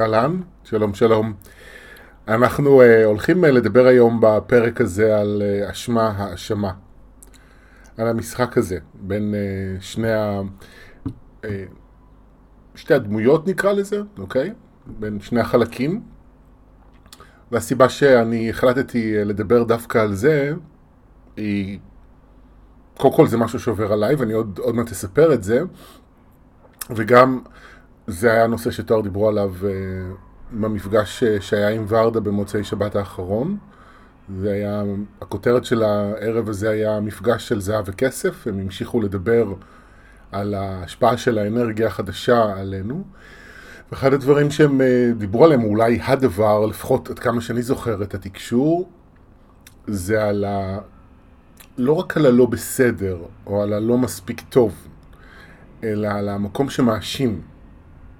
אהלן, 0.00 0.40
שלום 0.64 0.94
שלום. 0.94 1.32
אנחנו 2.28 2.82
uh, 2.82 3.04
הולכים 3.04 3.44
uh, 3.44 3.48
לדבר 3.48 3.86
היום 3.86 4.20
בפרק 4.22 4.80
הזה 4.80 5.20
על 5.20 5.42
uh, 5.66 5.70
אשמה 5.70 6.12
האשמה. 6.16 6.72
על 7.96 8.08
המשחק 8.08 8.58
הזה 8.58 8.78
בין 8.94 9.34
uh, 9.34 9.82
שני 9.82 10.12
ה... 10.12 10.40
Uh, 11.42 11.46
שתי 12.74 12.94
הדמויות 12.94 13.48
נקרא 13.48 13.72
לזה, 13.72 14.00
אוקיי? 14.18 14.52
בין 14.86 15.20
שני 15.20 15.40
החלקים. 15.40 16.02
והסיבה 17.52 17.88
שאני 17.88 18.50
החלטתי 18.50 19.14
לדבר 19.24 19.62
דווקא 19.62 19.98
על 19.98 20.14
זה 20.14 20.52
היא... 21.36 21.78
קודם 22.96 23.14
כל 23.14 23.26
זה 23.26 23.36
משהו 23.36 23.60
שעובר 23.60 23.92
עליי 23.92 24.14
ואני 24.14 24.32
עוד, 24.32 24.58
עוד 24.62 24.74
מעט 24.74 24.90
אספר 24.90 25.34
את 25.34 25.42
זה. 25.42 25.60
וגם 26.90 27.40
זה 28.08 28.32
היה 28.32 28.46
נושא 28.46 28.70
שתואר 28.70 29.00
דיברו 29.00 29.28
עליו 29.28 29.52
uh, 29.60 29.64
במפגש 30.52 31.22
uh, 31.22 31.42
שהיה 31.42 31.68
עם 31.68 31.84
ורדה 31.88 32.20
במוצאי 32.20 32.64
שבת 32.64 32.96
האחרון. 32.96 33.56
זה 34.40 34.52
היה, 34.52 34.82
הכותרת 35.20 35.64
של 35.64 35.82
הערב 35.82 36.48
הזה 36.48 36.70
היה 36.70 37.00
מפגש 37.00 37.48
של 37.48 37.60
זהב 37.60 37.84
וכסף, 37.88 38.46
הם 38.46 38.60
המשיכו 38.60 39.00
לדבר 39.00 39.54
על 40.32 40.54
ההשפעה 40.54 41.16
של 41.16 41.38
האנרגיה 41.38 41.86
החדשה 41.86 42.52
עלינו. 42.56 43.04
ואחד 43.92 44.12
הדברים 44.12 44.50
שהם 44.50 44.80
uh, 44.80 44.84
דיברו 45.18 45.44
עליהם, 45.44 45.64
אולי 45.64 46.00
הדבר, 46.02 46.66
לפחות 46.66 47.10
עד 47.10 47.18
כמה 47.18 47.40
שאני 47.40 47.62
זוכר 47.62 48.02
את 48.02 48.14
התקשור, 48.14 48.88
זה 49.86 50.24
על 50.24 50.44
ה... 50.44 50.78
לא 51.78 51.92
רק 51.92 52.16
על 52.16 52.26
הלא 52.26 52.46
בסדר, 52.46 53.18
או 53.46 53.62
על 53.62 53.72
הלא 53.72 53.98
מספיק 53.98 54.40
טוב, 54.48 54.74
אלא 55.84 56.08
על 56.08 56.28
המקום 56.28 56.70
שמאשים. 56.70 57.40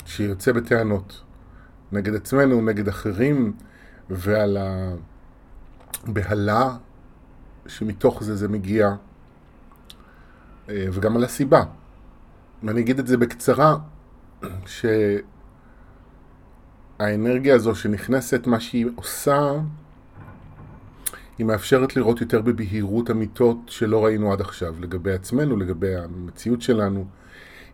שיוצא 0.09 0.53
בטענות 0.53 1.23
נגד 1.93 2.15
עצמנו, 2.15 2.63
נגד 2.63 2.89
אחרים, 2.89 3.53
ועל 4.11 4.59
הבהלה 6.07 6.77
שמתוך 7.67 8.23
זה 8.23 8.37
זה 8.37 8.49
מגיע, 8.49 8.95
אה, 10.69 10.87
וגם 10.93 11.17
על 11.17 11.25
הסיבה. 11.25 11.65
ואני 12.63 12.81
אגיד 12.81 12.99
את 12.99 13.07
זה 13.07 13.17
בקצרה, 13.17 13.77
שהאנרגיה 17.01 17.55
הזו 17.55 17.75
שנכנסת, 17.75 18.47
מה 18.47 18.61
שהיא 18.61 18.87
עושה, 18.95 19.53
היא 21.39 21.47
מאפשרת 21.47 21.97
לראות 21.97 22.21
יותר 22.21 22.43
בבהירות 22.43 23.11
אמיתות 23.11 23.59
שלא 23.67 24.05
ראינו 24.05 24.33
עד 24.33 24.41
עכשיו, 24.41 24.75
לגבי 24.81 25.13
עצמנו, 25.13 25.57
לגבי 25.57 25.97
המציאות 25.97 26.63
שלנו. 26.63 27.07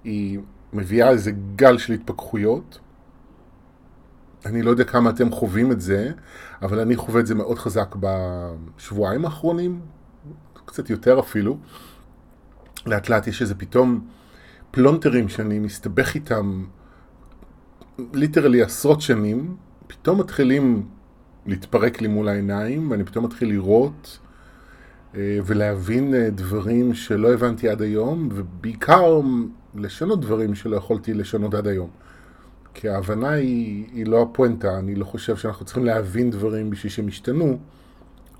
היא 0.04 0.40
מביאה 0.74 1.10
איזה 1.10 1.32
גל 1.56 1.78
של 1.78 1.92
התפכחויות. 1.92 2.78
אני 4.46 4.62
לא 4.62 4.70
יודע 4.70 4.84
כמה 4.84 5.10
אתם 5.10 5.30
חווים 5.30 5.72
את 5.72 5.80
זה, 5.80 6.12
אבל 6.62 6.80
אני 6.80 6.96
חווה 6.96 7.20
את 7.20 7.26
זה 7.26 7.34
מאוד 7.34 7.58
חזק 7.58 7.96
בשבועיים 8.00 9.24
האחרונים, 9.24 9.80
קצת 10.66 10.90
יותר 10.90 11.20
אפילו. 11.20 11.58
לאט 12.86 13.08
לאט 13.08 13.26
יש 13.26 13.42
איזה 13.42 13.54
פתאום 13.54 14.06
פלונטרים 14.70 15.28
שאני 15.28 15.58
מסתבך 15.58 16.14
איתם 16.14 16.64
ליטרלי 18.12 18.62
עשרות 18.62 19.00
שנים, 19.00 19.56
פתאום 19.86 20.20
מתחילים 20.20 20.88
להתפרק 21.46 22.00
לי 22.00 22.08
מול 22.08 22.28
העיניים, 22.28 22.90
ואני 22.90 23.04
פתאום 23.04 23.24
מתחיל 23.24 23.48
לראות 23.48 24.18
ולהבין 25.16 26.14
אה, 26.14 26.30
דברים 26.30 26.94
שלא 26.94 27.32
הבנתי 27.32 27.68
עד 27.68 27.82
היום, 27.82 28.28
ובעיקר 28.32 29.20
לשנות 29.74 30.20
דברים 30.20 30.54
שלא 30.54 30.76
יכולתי 30.76 31.14
לשנות 31.14 31.54
עד 31.54 31.66
היום. 31.66 31.90
כי 32.74 32.88
ההבנה 32.88 33.30
היא, 33.30 33.86
היא 33.92 34.06
לא 34.06 34.22
הפואנטה, 34.22 34.78
אני 34.78 34.94
לא 34.94 35.04
חושב 35.04 35.36
שאנחנו 35.36 35.64
צריכים 35.64 35.84
להבין 35.84 36.30
דברים 36.30 36.70
בשביל 36.70 36.92
שהם 36.92 37.08
ישתנו, 37.08 37.58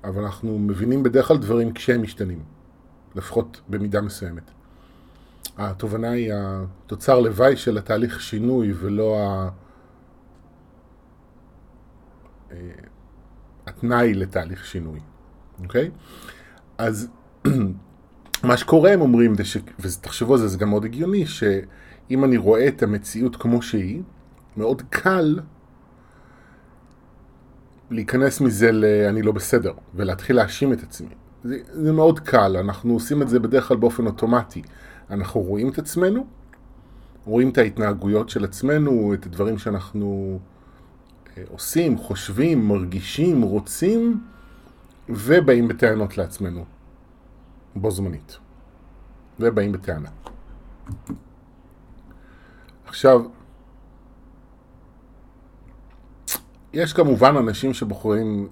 אבל 0.03 0.23
אנחנו 0.23 0.59
מבינים 0.59 1.03
בדרך 1.03 1.27
כלל 1.27 1.37
דברים 1.37 1.73
כשהם 1.73 2.01
משתנים, 2.01 2.39
לפחות 3.15 3.61
במידה 3.69 4.01
מסוימת. 4.01 4.51
התובנה 5.57 6.09
היא 6.09 6.31
התוצר 6.35 7.19
לוואי 7.19 7.57
של 7.57 7.77
התהליך 7.77 8.21
שינוי 8.21 8.73
ולא 8.75 9.19
ה... 9.19 9.49
אה, 12.51 12.57
התנאי 13.67 14.13
לתהליך 14.13 14.65
שינוי, 14.65 14.99
אוקיי? 15.63 15.91
אז 16.77 17.07
מה 18.43 18.57
שקורה, 18.57 18.93
הם 18.93 19.01
אומרים, 19.01 19.33
ש... 19.43 19.57
ותחשבו 19.79 20.33
על 20.33 20.39
זה, 20.39 20.47
זה 20.47 20.57
גם 20.57 20.69
מאוד 20.69 20.85
הגיוני, 20.85 21.25
שאם 21.25 22.23
אני 22.23 22.37
רואה 22.37 22.67
את 22.67 22.83
המציאות 22.83 23.35
כמו 23.35 23.61
שהיא, 23.61 24.01
מאוד 24.57 24.81
קל 24.89 25.39
להיכנס 27.91 28.41
מזה 28.41 28.71
ל"אני 28.71 29.21
לא 29.21 29.31
בסדר", 29.31 29.73
ולהתחיל 29.95 30.35
להאשים 30.35 30.73
את 30.73 30.83
עצמי. 30.83 31.09
זה, 31.43 31.57
זה 31.71 31.91
מאוד 31.91 32.19
קל, 32.19 32.57
אנחנו 32.57 32.93
עושים 32.93 33.21
את 33.21 33.29
זה 33.29 33.39
בדרך 33.39 33.67
כלל 33.67 33.77
באופן 33.77 34.05
אוטומטי. 34.05 34.61
אנחנו 35.09 35.41
רואים 35.41 35.69
את 35.69 35.77
עצמנו, 35.77 36.25
רואים 37.25 37.49
את 37.49 37.57
ההתנהגויות 37.57 38.29
של 38.29 38.43
עצמנו, 38.43 39.13
את 39.13 39.25
הדברים 39.25 39.57
שאנחנו 39.57 40.39
אה, 41.37 41.43
עושים, 41.51 41.97
חושבים, 41.97 42.67
מרגישים, 42.67 43.41
רוצים, 43.41 44.21
ובאים 45.09 45.67
בטענות 45.67 46.17
לעצמנו. 46.17 46.65
בו 47.75 47.91
זמנית. 47.91 48.37
ובאים 49.39 49.71
בטענה. 49.71 50.09
עכשיו, 52.85 53.21
יש 56.73 56.93
כמובן 56.93 57.37
אנשים 57.37 57.73
שבוחרים 57.73 58.47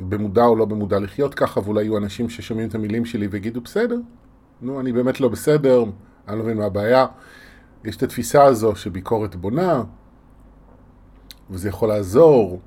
במודע 0.00 0.44
או 0.44 0.56
לא 0.56 0.64
במודע 0.64 0.98
לחיות 0.98 1.34
ככה, 1.34 1.60
ואולי 1.60 1.82
יהיו 1.82 1.98
אנשים 1.98 2.28
ששומעים 2.28 2.68
את 2.68 2.74
המילים 2.74 3.04
שלי 3.04 3.26
ויגידו, 3.26 3.60
בסדר, 3.60 3.96
נו, 4.62 4.80
אני 4.80 4.92
באמת 4.92 5.20
לא 5.20 5.28
בסדר, 5.28 5.84
אני 6.28 6.38
לא 6.38 6.44
מבין 6.44 6.56
מה 6.56 6.64
הבעיה. 6.64 7.06
יש 7.84 7.96
את 7.96 8.02
התפיסה 8.02 8.44
הזו 8.44 8.76
שביקורת 8.76 9.36
בונה, 9.36 9.82
וזה 11.50 11.68
יכול 11.68 11.88
לעזור, 11.88 12.60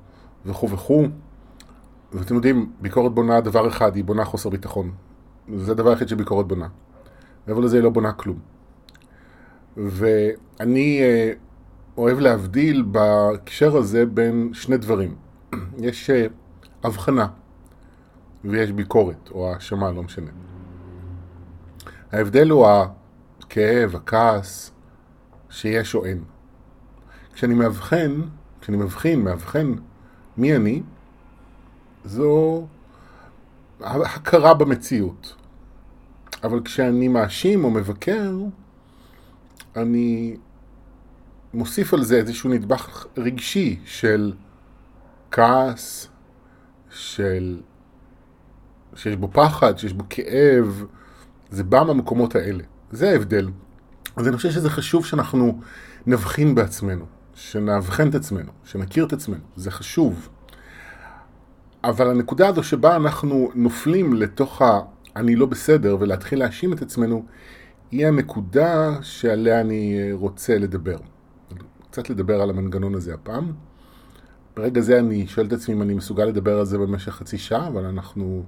וכו' 0.46 0.70
וכו'. 0.70 1.06
ואתם 2.12 2.34
יודעים, 2.34 2.72
ביקורת 2.80 3.12
בונה 3.12 3.40
דבר 3.40 3.68
אחד, 3.68 3.96
היא 3.96 4.04
בונה 4.04 4.24
חוסר 4.24 4.48
ביטחון. 4.48 4.92
זה 5.54 5.72
הדבר 5.72 5.90
היחיד 5.90 6.08
שביקורת 6.08 6.46
בונה. 6.46 6.68
מעבר 7.46 7.60
לזה 7.60 7.76
היא 7.76 7.84
לא 7.84 7.90
בונה 7.90 8.12
כלום. 8.12 8.38
ואני 9.76 11.00
אה, 11.02 11.32
אוהב 11.96 12.18
להבדיל 12.18 12.82
בהקשר 12.82 13.76
הזה 13.76 14.06
בין 14.06 14.50
שני 14.52 14.76
דברים. 14.76 15.14
יש 15.78 16.10
אה, 16.10 16.26
הבחנה 16.82 17.26
ויש 18.44 18.72
ביקורת, 18.72 19.30
או 19.30 19.52
האשמה, 19.52 19.90
לא 19.90 20.02
משנה. 20.02 20.30
ההבדל 22.12 22.50
הוא 22.50 22.66
הכאב, 23.40 23.96
הכעס, 23.96 24.72
שיש 25.50 25.94
או 25.94 26.04
אין. 26.04 26.24
כשאני 27.34 27.54
מאבחן, 27.54 28.20
כשאני 28.60 28.76
מבחין, 28.76 29.24
מאבחן 29.24 29.74
מי 30.36 30.56
אני, 30.56 30.82
זו 32.04 32.66
הכרה 33.80 34.54
במציאות. 34.54 35.34
אבל 36.44 36.60
כשאני 36.64 37.08
מאשים 37.08 37.64
או 37.64 37.70
מבקר, 37.70 38.32
אני 39.76 40.36
מוסיף 41.54 41.94
על 41.94 42.04
זה 42.04 42.16
איזשהו 42.16 42.50
נדבך 42.50 43.06
רגשי 43.16 43.80
של 43.84 44.32
כעס, 45.30 46.08
של... 46.90 47.60
שיש 48.96 49.16
בו 49.16 49.28
פחד, 49.32 49.78
שיש 49.78 49.92
בו 49.92 50.04
כאב, 50.10 50.84
זה 51.50 51.64
בא 51.64 51.82
מהמקומות 51.82 52.36
האלה. 52.36 52.64
זה 52.90 53.10
ההבדל. 53.10 53.48
אז 54.16 54.28
אני 54.28 54.36
חושב 54.36 54.50
שזה 54.50 54.70
חשוב 54.70 55.06
שאנחנו 55.06 55.60
נבחין 56.06 56.54
בעצמנו, 56.54 57.04
שנאבחן 57.34 58.08
את 58.08 58.14
עצמנו, 58.14 58.52
שנכיר 58.64 59.06
את 59.06 59.12
עצמנו, 59.12 59.40
זה 59.56 59.70
חשוב. 59.70 60.28
אבל 61.84 62.10
הנקודה 62.10 62.48
הזו 62.48 62.62
שבה 62.62 62.96
אנחנו 62.96 63.50
נופלים 63.54 64.12
לתוך 64.14 64.62
ה... 64.62 64.80
אני 65.16 65.36
לא 65.36 65.46
בסדר 65.46 65.96
ולהתחיל 66.00 66.38
להאשים 66.38 66.72
את 66.72 66.82
עצמנו, 66.82 67.24
היא 67.90 68.06
הנקודה 68.06 69.02
שעליה 69.02 69.60
אני 69.60 70.12
רוצה 70.12 70.58
לדבר. 70.58 70.96
קצת 71.90 72.10
לדבר 72.10 72.42
על 72.42 72.50
המנגנון 72.50 72.94
הזה 72.94 73.14
הפעם. 73.14 73.52
ברגע 74.56 74.80
זה 74.80 74.98
אני 74.98 75.26
שואל 75.26 75.46
את 75.46 75.52
עצמי 75.52 75.74
אם 75.74 75.82
אני 75.82 75.94
מסוגל 75.94 76.24
לדבר 76.24 76.58
על 76.58 76.64
זה 76.64 76.78
במשך 76.78 77.12
חצי 77.12 77.38
שעה, 77.38 77.68
אבל 77.68 77.84
אנחנו... 77.84 78.42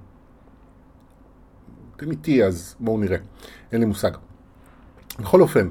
אתם 1.95 2.11
איתי, 2.11 2.43
אז 2.43 2.75
בואו 2.79 2.97
נראה. 2.97 3.17
אין 3.71 3.79
לי 3.79 3.85
מושג. 3.85 4.11
בכל 5.19 5.41
אופן, 5.41 5.69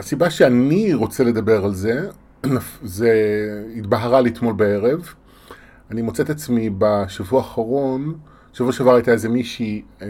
הסיבה 0.00 0.30
שאני 0.30 0.94
רוצה 0.94 1.24
לדבר 1.24 1.64
על 1.64 1.74
זה, 1.74 2.10
זה 2.82 3.12
התבהרה 3.76 4.20
לי 4.20 4.30
אתמול 4.30 4.54
בערב. 4.54 5.14
אני 5.90 6.02
מוצא 6.02 6.22
את 6.22 6.30
עצמי 6.30 6.70
בשבוע 6.78 7.40
האחרון, 7.40 8.18
שבוע 8.52 8.72
שעבר 8.72 8.94
הייתה 8.94 9.12
איזה 9.12 9.28
מישהי, 9.28 9.82
אה, 10.02 10.06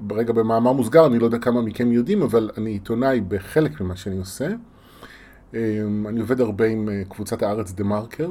ברגע 0.00 0.32
במאמר 0.32 0.72
מוסגר, 0.72 1.06
אני 1.06 1.18
לא 1.18 1.24
יודע 1.24 1.38
כמה 1.38 1.62
מכם 1.62 1.92
יודעים, 1.92 2.22
אבל 2.22 2.50
אני 2.58 2.70
עיתונאי 2.70 3.20
בחלק 3.20 3.80
ממה 3.80 3.96
שאני 3.96 4.18
עושה, 4.18 4.48
אני 5.54 6.20
עובד 6.20 6.40
הרבה 6.40 6.66
עם 6.66 6.88
קבוצת 7.08 7.42
הארץ 7.42 7.72
דה 7.72 7.84
מרקר, 7.84 8.30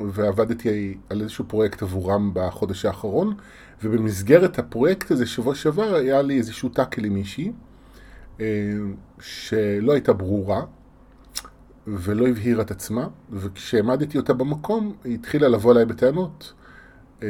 ועבדתי 0.00 0.96
על 1.10 1.22
איזשהו 1.22 1.44
פרויקט 1.48 1.82
עבורם 1.82 2.30
בחודש 2.34 2.84
האחרון, 2.84 3.34
ובמסגרת 3.82 4.58
הפרויקט 4.58 5.10
הזה, 5.10 5.26
שבוע 5.26 5.54
שעבר, 5.54 5.94
היה 5.94 6.22
לי 6.22 6.38
איזשהו 6.38 6.68
טאקל 6.68 7.04
עם 7.04 7.14
מישהי, 7.14 7.52
שלא 9.20 9.92
הייתה 9.92 10.12
ברורה, 10.12 10.62
ולא 11.86 12.28
הבהירה 12.28 12.62
את 12.62 12.70
עצמה, 12.70 13.08
וכשהעמדתי 13.30 14.18
אותה 14.18 14.32
במקום, 14.32 14.94
היא 15.04 15.14
התחילה 15.14 15.48
לבוא 15.48 15.72
אליי 15.72 15.84
בטענות 15.84 16.52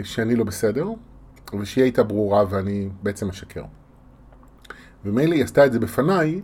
שאני 0.02 0.36
לא 0.36 0.44
בסדר, 0.44 0.88
ושהיא 1.60 1.84
הייתה 1.84 2.02
ברורה 2.02 2.44
ואני 2.50 2.88
בעצם 3.02 3.28
משקר. 3.28 3.64
ומילא 5.04 5.34
היא 5.34 5.44
עשתה 5.44 5.66
את 5.66 5.72
זה 5.72 5.78
בפניי, 5.78 6.40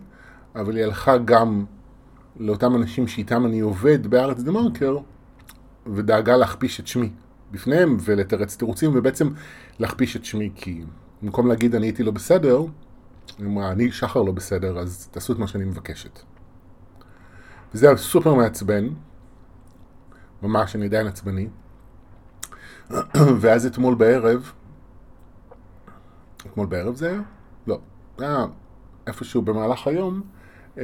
אבל 0.55 0.75
היא 0.75 0.83
הלכה 0.83 1.17
גם 1.17 1.65
לאותם 2.37 2.75
אנשים 2.75 3.07
שאיתם 3.07 3.45
אני 3.45 3.59
עובד 3.59 4.07
בארץ 4.07 4.39
דה 4.39 4.51
מרקר, 4.51 4.97
ודאגה 5.93 6.37
להכפיש 6.37 6.79
את 6.79 6.87
שמי 6.87 7.09
בפניהם 7.51 7.97
ולתרץ 7.99 8.55
תירוצים, 8.55 8.91
ובעצם 8.93 9.29
להכפיש 9.79 10.15
את 10.15 10.25
שמי, 10.25 10.49
כי 10.55 10.83
במקום 11.21 11.47
להגיד 11.47 11.75
אני 11.75 11.85
הייתי 11.85 12.03
לא 12.03 12.11
בסדר, 12.11 12.61
היא 13.37 13.47
אמרה, 13.47 13.71
אני 13.71 13.91
שחר 13.91 14.21
לא 14.21 14.31
בסדר, 14.31 14.79
אז 14.79 15.07
תעשו 15.11 15.33
את 15.33 15.37
מה 15.37 15.47
שאני 15.47 15.65
מבקשת. 15.65 16.19
וזה 17.73 17.87
היה 17.87 17.97
סופר 17.97 18.33
מעצבן, 18.33 18.87
ממש, 20.41 20.75
אני 20.75 20.85
עדיין 20.85 21.07
עצבני. 21.07 21.47
ואז 23.41 23.65
אתמול 23.65 23.95
בערב, 23.95 24.51
אתמול 26.47 26.67
בערב 26.67 26.95
זה 26.95 27.09
היה? 27.09 27.21
לא. 27.67 27.79
היה 28.17 28.45
איפשהו 29.07 29.41
במהלך 29.41 29.87
היום, 29.87 30.21
אה, 30.77 30.83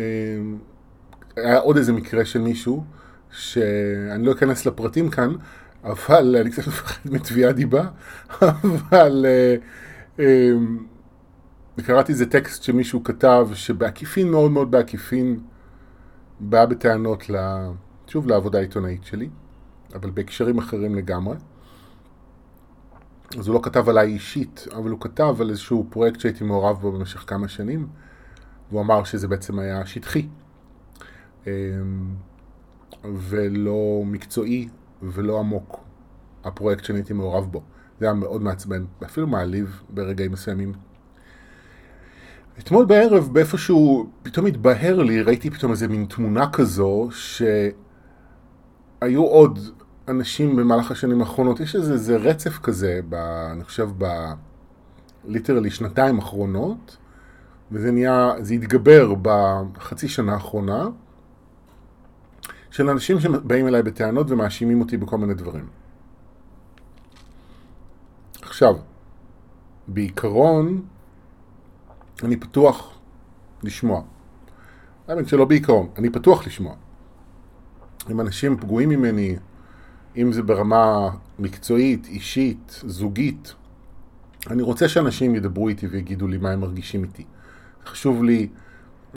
היה 1.36 1.60
עוד 1.60 1.78
איזה 1.78 1.94
מקרה 1.94 2.26
של 2.26 2.42
מישהו, 2.42 2.84
שאני 3.32 4.26
לא 4.26 4.32
אכנס 4.32 4.66
לפרטים 4.66 5.10
כאן, 5.10 5.36
אבל 5.84 6.36
אני 6.42 6.52
קצת 6.52 6.68
מפחד 6.68 7.12
מתביעת 7.12 7.56
דיבה, 7.56 7.88
אבל 8.42 9.26
אה, 9.26 9.56
אה, 10.20 10.52
קראתי 11.86 12.12
איזה 12.12 12.26
טקסט 12.26 12.64
שמישהו 12.64 13.04
כתב, 13.04 13.50
שבעקיפין, 13.54 14.32
מאוד 14.32 14.52
מאוד 14.52 14.72
בעקיפין, 14.72 15.40
בא 16.40 16.66
בטענות, 16.66 17.24
שוב, 18.08 18.28
לעבודה 18.28 18.58
העיתונאית 18.58 19.04
שלי, 19.04 19.30
אבל 19.96 20.10
בהקשרים 20.10 20.58
אחרים 20.58 20.96
לגמרי. 20.96 21.36
אז 23.38 23.48
הוא 23.48 23.56
לא 23.56 23.60
כתב 23.64 23.90
עליי 23.90 24.08
אישית, 24.08 24.66
אבל 24.76 24.90
הוא 24.90 25.00
כתב 25.00 25.36
על 25.40 25.50
איזשהו 25.50 25.88
פרויקט 25.90 26.20
שהייתי 26.20 26.44
מעורב 26.44 26.82
בו 26.82 26.92
במשך 26.92 27.24
כמה 27.28 27.48
שנים, 27.48 27.88
והוא 28.70 28.82
אמר 28.82 29.04
שזה 29.04 29.28
בעצם 29.28 29.60
היה 29.60 29.86
שטחי, 29.86 30.28
אמ, 31.48 31.52
ולא 33.04 34.02
מקצועי 34.06 34.70
ולא 35.02 35.40
עמוק, 35.40 35.80
הפרויקט 36.44 36.84
שאני 36.84 37.00
הייתי 37.00 37.14
מעורב 37.14 37.52
בו. 37.52 37.64
זה 38.00 38.06
היה 38.06 38.14
מאוד 38.14 38.42
מעצבן, 38.42 38.86
ואפילו 39.02 39.28
מעליב 39.28 39.84
ברגעים 39.90 40.32
מסוימים. 40.32 40.74
אתמול 42.60 42.86
בערב, 42.86 43.30
באיפשהו, 43.32 44.10
פתאום 44.24 44.46
התבהר 44.46 45.02
לי, 45.02 45.22
ראיתי 45.22 45.50
פתאום 45.50 45.72
איזה 45.72 45.88
מין 45.88 46.06
תמונה 46.06 46.50
כזו, 46.52 47.10
שהיו 49.02 49.24
עוד 49.24 49.60
אנשים 50.08 50.56
במהלך 50.56 50.92
השנים 50.92 51.22
האחרונות, 51.22 51.60
יש 51.60 51.76
איזה, 51.76 51.94
איזה 51.94 52.18
רצף 52.18 52.60
כזה, 52.60 53.00
ב, 53.10 53.16
אני 53.52 53.64
חושב, 53.64 53.90
ב... 53.98 54.06
ליטרלי 55.26 55.70
שנתיים 55.70 56.18
אחרונות, 56.18 56.98
וזה 57.72 57.92
נהיה, 57.92 58.32
זה 58.40 58.54
התגבר 58.54 59.14
בחצי 59.72 60.08
שנה 60.08 60.34
האחרונה, 60.34 60.88
של 62.72 62.90
אנשים 62.90 63.20
שבאים 63.20 63.68
אליי 63.68 63.84
בטענות 63.84 64.32
ומאשימים 64.32 64.82
אותי 64.82 64.98
בכל 64.98 65.18
מיני 65.18 65.34
דברים. 65.34 65.68
עכשיו, 68.42 68.76
בעיקרון, 69.88 70.82
אני 72.24 72.36
פתוח 72.36 73.00
לשמוע. 73.64 74.02
האמת 75.08 75.28
שלא 75.28 75.46
בעיקרון, 75.46 75.90
אני 75.98 76.10
פתוח 76.10 76.48
לשמוע. 76.48 76.76
אם 78.12 78.22
אנשים 78.22 78.58
פגועים 78.58 78.90
ממני, 78.90 79.36
אם 80.18 80.32
זה 80.32 80.44
ברמה 80.44 81.10
מקצועית, 81.40 82.06
אישית, 82.06 82.82
זוגית, 82.86 83.54
אני 84.48 84.62
רוצה 84.62 84.90
שאנשים 84.90 85.36
ידברו 85.36 85.70
איתי 85.70 85.88
ויגידו 85.88 86.28
לי 86.28 86.38
מה 86.38 86.52
הם 86.52 86.60
מרגישים 86.60 87.04
איתי. 87.04 87.24
חשוב 87.86 88.24
לי 88.24 88.48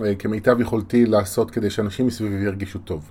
אה, 0.02 0.14
כמיטב 0.14 0.60
יכולתי 0.60 1.06
לעשות 1.06 1.50
כדי 1.50 1.70
שאנשים 1.70 2.06
מסביבי 2.06 2.44
ירגישו 2.44 2.78
טוב. 2.78 3.10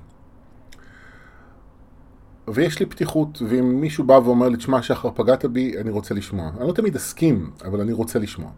ויש 2.47 2.79
לי 2.79 2.85
פתיחות, 2.85 3.41
ואם 3.47 3.81
מישהו 3.81 4.03
בא 4.03 4.13
ואומר 4.13 4.49
לי, 4.49 4.57
תשמע, 4.57 4.81
שחר, 4.81 5.09
פגעת 5.15 5.45
בי, 5.45 5.77
אני 5.77 5.89
רוצה 5.89 6.13
לשמוע. 6.13 6.51
אני 6.57 6.67
לא 6.67 6.73
תמיד 6.73 6.95
אסכים, 6.95 7.51
אבל 7.65 7.81
אני 7.81 7.91
רוצה 7.91 8.19
לשמוע. 8.19 8.51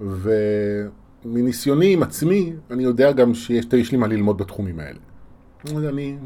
ומניסיוני 0.00 1.92
עם 1.92 2.02
עצמי, 2.02 2.52
אני 2.70 2.82
יודע 2.82 3.12
גם 3.12 3.34
שיש 3.34 3.92
לי 3.92 3.98
מה 3.98 4.06
ללמוד 4.06 4.38
בתחומים 4.38 4.80
האלה. 4.80 4.98
אני, 5.88 6.16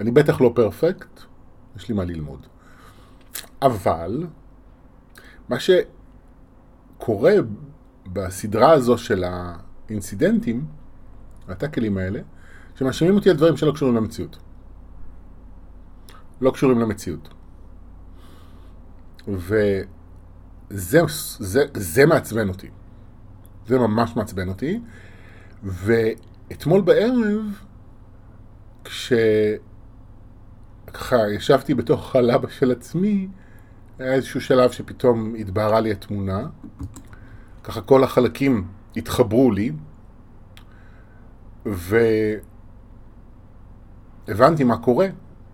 אני 0.00 0.10
בטח 0.10 0.40
לא 0.40 0.52
פרפקט, 0.54 1.20
יש 1.76 1.88
לי 1.88 1.94
מה 1.94 2.04
ללמוד. 2.04 2.46
אבל, 3.62 4.26
מה 5.48 5.56
שקורה 5.60 7.34
בסדרה 8.12 8.72
הזו 8.72 8.98
של 8.98 9.24
האינסידנטים, 9.24 10.64
הטאקלים 11.48 11.98
האלה, 11.98 12.20
שמאשימים 12.74 13.14
אותי 13.14 13.30
על 13.30 13.36
דברים 13.36 13.56
שלא 13.56 13.72
קשורים 13.72 13.96
למציאות. 13.96 14.38
לא 16.40 16.50
קשורים 16.50 16.78
למציאות. 16.78 17.28
וזה 19.28 21.00
זה, 21.38 21.64
זה 21.74 22.06
מעצבן 22.06 22.48
אותי. 22.48 22.70
זה 23.66 23.78
ממש 23.78 24.16
מעצבן 24.16 24.48
אותי. 24.48 24.80
ואתמול 25.62 26.80
בערב, 26.80 27.62
כשככה 28.84 29.56
ישבתי 31.30 31.74
בתוך 31.74 32.16
הלבה 32.16 32.50
של 32.50 32.72
עצמי, 32.72 33.28
היה 33.98 34.12
איזשהו 34.12 34.40
שלב 34.40 34.70
שפתאום 34.70 35.34
התבהרה 35.34 35.80
לי 35.80 35.92
התמונה. 35.92 36.46
ככה 37.64 37.80
כל 37.80 38.04
החלקים 38.04 38.66
התחברו 38.96 39.50
לי, 39.50 39.72
והבנתי 44.26 44.64
מה 44.64 44.76
קורה. 44.76 45.06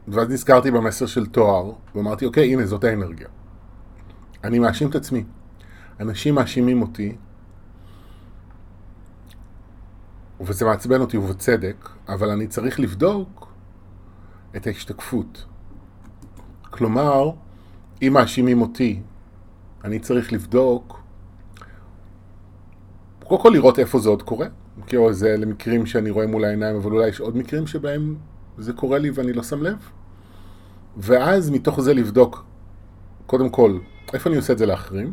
ואז 0.09 0.29
נזכרתי 0.29 0.71
במסר 0.71 1.07
של 1.07 1.27
תואר, 1.27 1.73
ואמרתי, 1.95 2.27
אוקיי, 2.27 2.53
הנה, 2.53 2.67
זאת 2.67 2.85
האנרגיה. 2.85 3.29
אני 4.45 4.59
מאשים 4.59 4.91
את 4.91 4.95
עצמי. 4.95 5.25
אנשים 6.01 6.35
מאשימים 6.35 6.83
אותי, 6.83 7.17
וזה 10.41 10.65
מעצבן 10.65 11.01
אותי 11.01 11.17
ובצדק, 11.17 11.89
אבל 12.09 12.31
אני 12.31 12.47
צריך 12.47 12.81
לבדוק 12.81 13.53
את 14.57 14.67
ההשתקפות. 14.67 15.45
כלומר, 16.71 17.31
אם 18.03 18.13
מאשימים 18.13 18.63
אותי, 18.63 19.01
אני 19.85 19.99
צריך 19.99 20.33
לבדוק, 20.33 21.01
קודם 23.25 23.43
כל 23.43 23.51
לראות 23.53 23.79
איפה 23.79 23.99
זה 23.99 24.09
עוד 24.09 24.23
קורה, 24.23 24.47
כי 24.87 24.97
זה 25.11 25.37
למקרים 25.37 25.87
שאני 25.87 26.11
רואה 26.11 26.27
מול 26.27 26.45
העיניים, 26.45 26.77
אבל 26.77 26.93
אולי 26.93 27.09
יש 27.09 27.21
עוד 27.21 27.37
מקרים 27.37 27.67
שבהם 27.67 28.17
זה 28.59 28.73
קורה 28.73 28.99
לי 28.99 29.11
ואני 29.11 29.33
לא 29.33 29.43
שם 29.43 29.63
לב. 29.63 29.91
ואז 30.97 31.51
מתוך 31.51 31.81
זה 31.81 31.95
לבדוק, 31.95 32.45
קודם 33.27 33.51
כל, 33.51 33.79
איפה 34.13 34.31
אני 34.31 34.37
עושה 34.37 34.53
את 34.53 34.59
זה 34.59 34.67
לאחרים? 34.67 35.13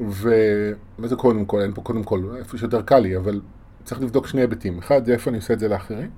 ומה 0.00 1.08
זה 1.08 1.16
קודם 1.16 1.44
כל? 1.44 1.60
אין 1.60 1.74
פה 1.74 1.82
קודם 1.82 2.02
כל, 2.02 2.22
איפה 2.36 2.58
שיותר 2.58 2.82
קל 2.82 2.98
לי, 2.98 3.16
אבל 3.16 3.40
צריך 3.84 4.00
לבדוק 4.00 4.26
שני 4.26 4.40
היבטים. 4.40 4.78
אחד, 4.78 5.08
איפה 5.08 5.30
אני 5.30 5.38
עושה 5.38 5.54
את 5.54 5.58
זה 5.58 5.68
לאחרים, 5.68 6.10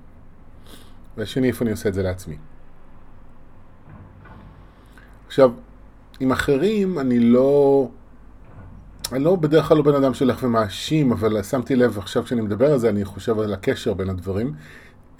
והשני, 1.16 1.49
איפה 1.49 1.64
אני 1.64 1.71
עושה 1.71 1.88
את 1.88 1.95
זה 1.95 2.02
לעצמי. 2.02 2.37
עכשיו, 5.26 5.52
עם 6.21 6.33
אחרים 6.33 6.99
אני 6.99 7.21
לא... 7.21 7.88
אני 9.12 9.25
לא 9.25 9.37
בדרך 9.37 9.68
כלל 9.68 9.76
לא 9.76 9.83
בן 9.83 9.95
אדם 9.95 10.14
שהולך 10.14 10.42
ומאשים, 10.42 11.12
אבל 11.12 11.42
שמתי 11.42 11.76
לב 11.76 11.99
עכשיו 11.99 12.25
כשאני 12.25 12.40
מדבר 12.40 12.73
על 12.73 12.78
זה, 12.78 12.88
אני 12.88 13.04
חושב 13.04 13.38
על 13.38 13.54
הקשר 13.54 13.95
בין 13.95 14.11
הדברים. 14.11 14.54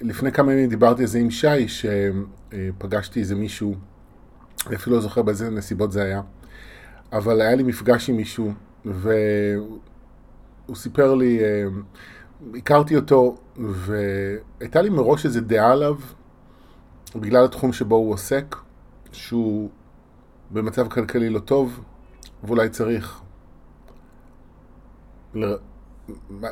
לפני 0.01 0.31
כמה 0.31 0.53
ימים 0.53 0.69
דיברתי 0.69 1.01
על 1.01 1.07
זה 1.07 1.19
עם 1.19 1.31
שי, 1.31 1.67
שפגשתי 1.67 3.19
איזה 3.19 3.35
מישהו, 3.35 3.75
אני 4.67 4.75
אפילו 4.75 4.95
לא 4.95 5.01
זוכר 5.01 5.21
באיזה 5.21 5.49
נסיבות 5.49 5.91
זה 5.91 6.03
היה, 6.03 6.21
אבל 7.13 7.41
היה 7.41 7.55
לי 7.55 7.63
מפגש 7.63 8.09
עם 8.09 8.17
מישהו, 8.17 8.53
והוא 8.85 9.79
סיפר 10.75 11.15
לי, 11.15 11.39
אה, 11.39 11.63
הכרתי 12.57 12.95
אותו, 12.95 13.37
והייתה 13.57 14.81
לי 14.81 14.89
מראש 14.89 15.25
איזו 15.25 15.41
דעה 15.41 15.71
עליו, 15.71 15.95
בגלל 17.15 17.45
התחום 17.45 17.73
שבו 17.73 17.95
הוא 17.95 18.13
עוסק, 18.13 18.55
שהוא 19.11 19.69
במצב 20.51 20.87
כלכלי 20.87 21.29
לא 21.29 21.39
טוב, 21.39 21.83
ואולי 22.43 22.69
צריך 22.69 23.21
מה, 25.33 25.47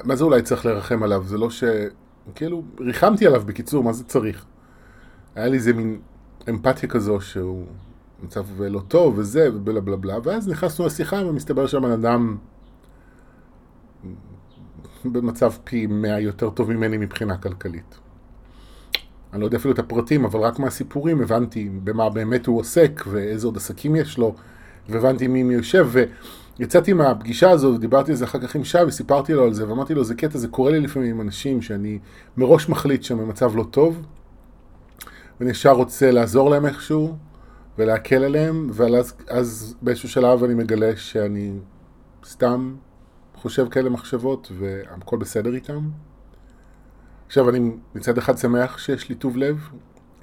מה 0.03 0.15
זה 0.15 0.23
אולי 0.23 0.41
צריך 0.41 0.65
לרחם 0.65 1.03
עליו? 1.03 1.23
זה 1.25 1.37
לא 1.37 1.49
ש... 1.49 1.63
כאילו, 2.35 2.63
ריחמתי 2.79 3.27
עליו 3.27 3.41
בקיצור, 3.45 3.83
מה 3.83 3.93
זה 3.93 4.03
צריך? 4.03 4.45
היה 5.35 5.47
לי 5.47 5.57
איזה 5.57 5.73
מין 5.73 5.99
אמפתיה 6.49 6.89
כזו 6.89 7.21
שהוא 7.21 7.65
מצב 8.23 8.61
לא 8.61 8.79
טוב 8.87 9.17
וזה, 9.17 9.49
ובלה 9.53 9.81
בלה 9.81 9.97
בלה, 9.97 10.17
ואז 10.23 10.47
נכנסנו 10.47 10.85
לשיחה 10.85 11.15
ומסתבר 11.15 11.67
שהבן 11.67 11.91
אדם 11.91 12.37
במצב 15.05 15.51
פי 15.63 15.87
מאה 15.87 16.19
יותר 16.19 16.49
טוב 16.49 16.73
ממני 16.73 16.97
מבחינה 16.97 17.37
כלכלית. 17.37 17.99
אני 19.33 19.41
לא 19.41 19.45
יודע 19.45 19.57
אפילו 19.57 19.73
את 19.73 19.79
הפרטים, 19.79 20.25
אבל 20.25 20.39
רק 20.39 20.59
מהסיפורים 20.59 21.21
הבנתי 21.21 21.69
במה 21.83 22.09
באמת 22.09 22.45
הוא 22.45 22.59
עוסק 22.59 23.03
ואיזה 23.07 23.47
עוד 23.47 23.57
עסקים 23.57 23.95
יש 23.95 24.17
לו, 24.17 24.35
והבנתי 24.89 25.27
מי 25.27 25.43
מי 25.43 25.53
יושב, 25.53 25.89
ויצאתי 26.59 26.93
מהפגישה 26.93 27.49
הזו 27.49 27.67
ודיברתי 27.67 28.11
על 28.11 28.17
זה 28.17 28.25
אחר 28.25 28.39
כך 28.39 28.55
עם 28.55 28.63
שי 28.63 28.83
וסיפרתי 28.87 29.33
לו 29.33 29.43
על 29.43 29.53
זה, 29.53 29.69
ואמרתי 29.69 29.93
לו, 29.93 30.03
זה 30.03 30.15
קטע, 30.15 30.37
זה 30.37 30.47
קורה 30.47 30.71
לי 30.71 30.79
לפעמים 30.79 31.09
עם 31.09 31.21
אנשים 31.21 31.61
שאני 31.61 31.99
מראש 32.37 32.69
מחליט 32.69 33.03
שהם 33.03 33.17
במצב 33.17 33.55
לא 33.55 33.63
טוב, 33.71 34.01
ואני 35.39 35.51
ישר 35.51 35.71
רוצה 35.71 36.11
לעזור 36.11 36.49
להם 36.49 36.65
איכשהו 36.65 37.15
ולהקל 37.77 38.23
עליהם, 38.23 38.69
ואז 38.73 39.13
אז 39.27 39.75
באיזשהו 39.81 40.09
שלב 40.09 40.43
אני 40.43 40.53
מגלה 40.53 40.95
שאני 40.95 41.59
סתם 42.25 42.75
חושב 43.35 43.69
כאלה 43.69 43.89
מחשבות 43.89 44.51
והכל 44.59 45.17
בסדר 45.17 45.55
איתם. 45.55 45.89
עכשיו, 47.27 47.49
אני 47.49 47.71
מצד 47.95 48.17
אחד 48.17 48.37
שמח 48.37 48.77
שיש 48.77 49.09
לי 49.09 49.15
טוב 49.15 49.37
לב, 49.37 49.69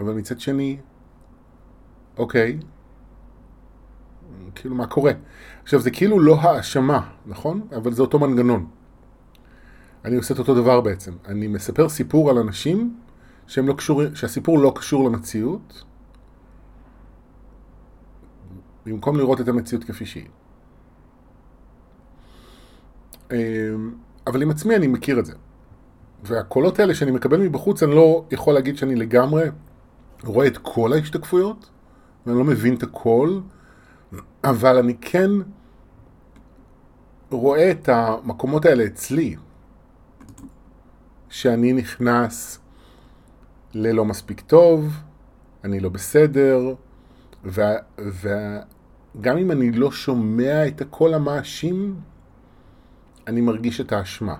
אבל 0.00 0.12
מצד 0.12 0.40
שני, 0.40 0.76
אוקיי, 2.18 2.58
כאילו 4.54 4.74
מה 4.74 4.86
קורה? 4.86 5.12
עכשיו, 5.62 5.80
זה 5.80 5.90
כאילו 5.90 6.20
לא 6.20 6.40
האשמה, 6.40 7.10
נכון? 7.26 7.66
אבל 7.76 7.92
זה 7.92 8.02
אותו 8.02 8.18
מנגנון. 8.18 8.66
אני 10.04 10.16
עושה 10.16 10.34
את 10.34 10.38
אותו 10.38 10.54
דבר 10.54 10.80
בעצם. 10.80 11.12
אני 11.28 11.48
מספר 11.48 11.88
סיפור 11.88 12.30
על 12.30 12.38
אנשים 12.38 12.96
שהם 13.46 13.68
לא 13.68 13.72
קשורים, 13.72 14.14
שהסיפור 14.14 14.58
לא 14.58 14.72
קשור 14.76 15.10
למציאות, 15.10 15.84
במקום 18.86 19.16
לראות 19.16 19.40
את 19.40 19.48
המציאות 19.48 19.84
כפי 19.84 20.06
שהיא. 20.06 20.26
אמ, 23.30 23.36
אבל 24.26 24.42
עם 24.42 24.50
עצמי 24.50 24.76
אני 24.76 24.86
מכיר 24.86 25.18
את 25.18 25.26
זה. 25.26 25.32
והקולות 26.22 26.78
האלה 26.78 26.94
שאני 26.94 27.10
מקבל 27.10 27.40
מבחוץ, 27.40 27.82
אני 27.82 27.94
לא 27.94 28.24
יכול 28.30 28.54
להגיד 28.54 28.76
שאני 28.76 28.96
לגמרי 28.96 29.44
רואה 30.24 30.46
את 30.46 30.58
כל 30.58 30.92
ההשתקפויות, 30.92 31.70
ואני 32.26 32.38
לא 32.38 32.44
מבין 32.44 32.74
את 32.74 32.82
הכל, 32.82 33.40
אבל 34.44 34.78
אני 34.78 34.94
כן 35.00 35.30
רואה 37.30 37.70
את 37.70 37.88
המקומות 37.88 38.64
האלה 38.64 38.84
אצלי, 38.86 39.36
שאני 41.28 41.72
נכנס 41.72 42.58
ללא 43.74 44.04
מספיק 44.04 44.40
טוב, 44.40 44.92
אני 45.64 45.80
לא 45.80 45.88
בסדר, 45.88 46.74
וגם 47.44 49.38
אם 49.38 49.50
אני 49.50 49.72
לא 49.72 49.92
שומע 49.92 50.66
את 50.66 50.80
הקול 50.80 51.14
המאשים, 51.14 51.96
אני 53.26 53.40
מרגיש 53.40 53.80
את 53.80 53.92
האשמה. 53.92 54.36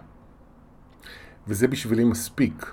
וזה 1.48 1.68
בשבילי 1.68 2.04
מספיק. 2.04 2.66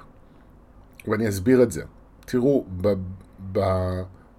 ואני 1.08 1.30
אסביר 1.30 1.64
את 1.64 1.72
זה. 1.72 1.84
תראו, 2.26 2.66
ב, 2.82 2.94
ב, 3.52 3.60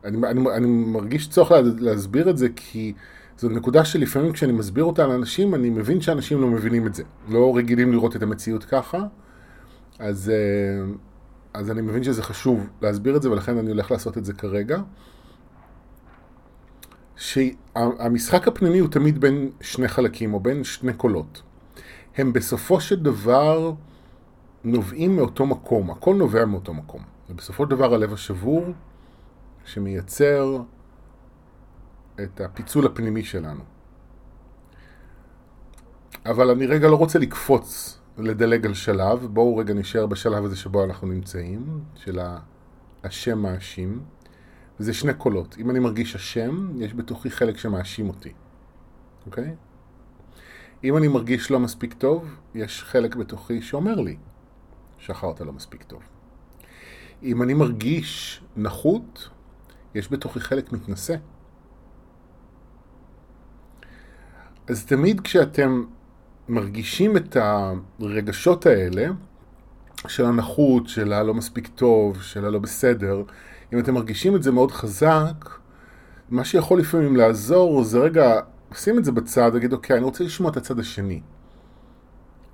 אני, 0.04 0.30
אני, 0.30 0.50
אני 0.56 0.66
מרגיש 0.66 1.28
צורך 1.28 1.52
להסביר 1.78 2.30
את 2.30 2.38
זה 2.38 2.48
כי 2.56 2.92
זו 3.38 3.48
נקודה 3.48 3.84
שלפעמים 3.84 4.32
כשאני 4.32 4.52
מסביר 4.52 4.84
אותה 4.84 5.06
לאנשים, 5.06 5.54
אני 5.54 5.70
מבין 5.70 6.00
שאנשים 6.00 6.40
לא 6.40 6.46
מבינים 6.46 6.86
את 6.86 6.94
זה. 6.94 7.02
לא 7.28 7.56
רגילים 7.56 7.92
לראות 7.92 8.16
את 8.16 8.22
המציאות 8.22 8.64
ככה, 8.64 9.06
אז, 9.98 10.30
אה, 10.30 10.92
אז 11.54 11.70
אני 11.70 11.80
מבין 11.80 12.02
שזה 12.02 12.22
חשוב 12.22 12.66
להסביר 12.82 13.16
את 13.16 13.22
זה, 13.22 13.30
ולכן 13.30 13.58
אני 13.58 13.70
הולך 13.70 13.90
לעשות 13.90 14.18
את 14.18 14.24
זה 14.24 14.32
כרגע. 14.32 14.82
שהמשחק 17.20 18.48
הפנימי 18.48 18.78
הוא 18.78 18.88
תמיד 18.88 19.20
בין 19.20 19.50
שני 19.60 19.88
חלקים, 19.88 20.34
או 20.34 20.40
בין 20.40 20.64
שני 20.64 20.92
קולות. 20.92 21.42
הם 22.16 22.32
בסופו 22.32 22.80
של 22.80 23.02
דבר 23.02 23.72
נובעים 24.64 25.16
מאותו 25.16 25.46
מקום, 25.46 25.90
הכל 25.90 26.14
נובע 26.14 26.44
מאותו 26.44 26.74
מקום. 26.74 27.02
ובסופו 27.30 27.64
של 27.64 27.70
דבר 27.70 27.94
הלב 27.94 28.12
השבור 28.12 28.64
שמייצר 29.64 30.62
את 32.22 32.40
הפיצול 32.40 32.86
הפנימי 32.86 33.24
שלנו. 33.24 33.62
אבל 36.26 36.50
אני 36.50 36.66
רגע 36.66 36.88
לא 36.88 36.96
רוצה 36.96 37.18
לקפוץ, 37.18 37.98
לדלג 38.18 38.66
על 38.66 38.74
שלב, 38.74 39.26
בואו 39.26 39.56
רגע 39.56 39.74
נשאר 39.74 40.06
בשלב 40.06 40.44
הזה 40.44 40.56
שבו 40.56 40.84
אנחנו 40.84 41.08
נמצאים, 41.08 41.80
של 41.94 42.18
השם 43.04 43.38
מאשים, 43.38 44.00
וזה 44.80 44.94
שני 44.94 45.14
קולות. 45.14 45.56
אם 45.58 45.70
אני 45.70 45.78
מרגיש 45.78 46.14
השם, 46.14 46.80
יש 46.80 46.94
בתוכי 46.94 47.30
חלק 47.30 47.58
שמאשים 47.58 48.08
אותי, 48.08 48.32
אוקיי? 49.26 49.54
אם 50.84 50.96
אני 50.96 51.08
מרגיש 51.08 51.50
לא 51.50 51.60
מספיק 51.60 51.94
טוב, 51.94 52.36
יש 52.54 52.82
חלק 52.82 53.16
בתוכי 53.16 53.62
שאומר 53.62 53.94
לי, 53.94 54.16
שחר 54.98 55.30
אתה 55.30 55.44
לא 55.44 55.52
מספיק 55.52 55.82
טוב. 55.82 56.02
אם 57.22 57.42
אני 57.42 57.54
מרגיש 57.54 58.42
נחות, 58.56 59.28
יש 59.94 60.12
בתוכי 60.12 60.40
חלק 60.40 60.72
מתנשא. 60.72 61.16
אז 64.68 64.86
תמיד 64.86 65.20
כשאתם 65.20 65.84
מרגישים 66.48 67.16
את 67.16 67.36
הרגשות 67.36 68.66
האלה, 68.66 69.06
של 70.08 70.24
הנחות, 70.24 70.88
של 70.88 71.12
הלא 71.12 71.34
מספיק 71.34 71.68
טוב, 71.68 72.22
של 72.22 72.44
הלא 72.44 72.58
בסדר, 72.58 73.22
אם 73.72 73.78
אתם 73.78 73.94
מרגישים 73.94 74.36
את 74.36 74.42
זה 74.42 74.52
מאוד 74.52 74.72
חזק, 74.72 75.48
מה 76.30 76.44
שיכול 76.44 76.80
לפעמים 76.80 77.16
לעזור 77.16 77.84
זה 77.84 77.98
רגע, 77.98 78.40
שים 78.74 78.98
את 78.98 79.04
זה 79.04 79.12
בצד, 79.12 79.54
להגיד, 79.54 79.72
אוקיי, 79.72 79.96
אני 79.96 80.04
רוצה 80.04 80.24
לשמוע 80.24 80.50
את 80.50 80.56
הצד 80.56 80.78
השני. 80.78 81.20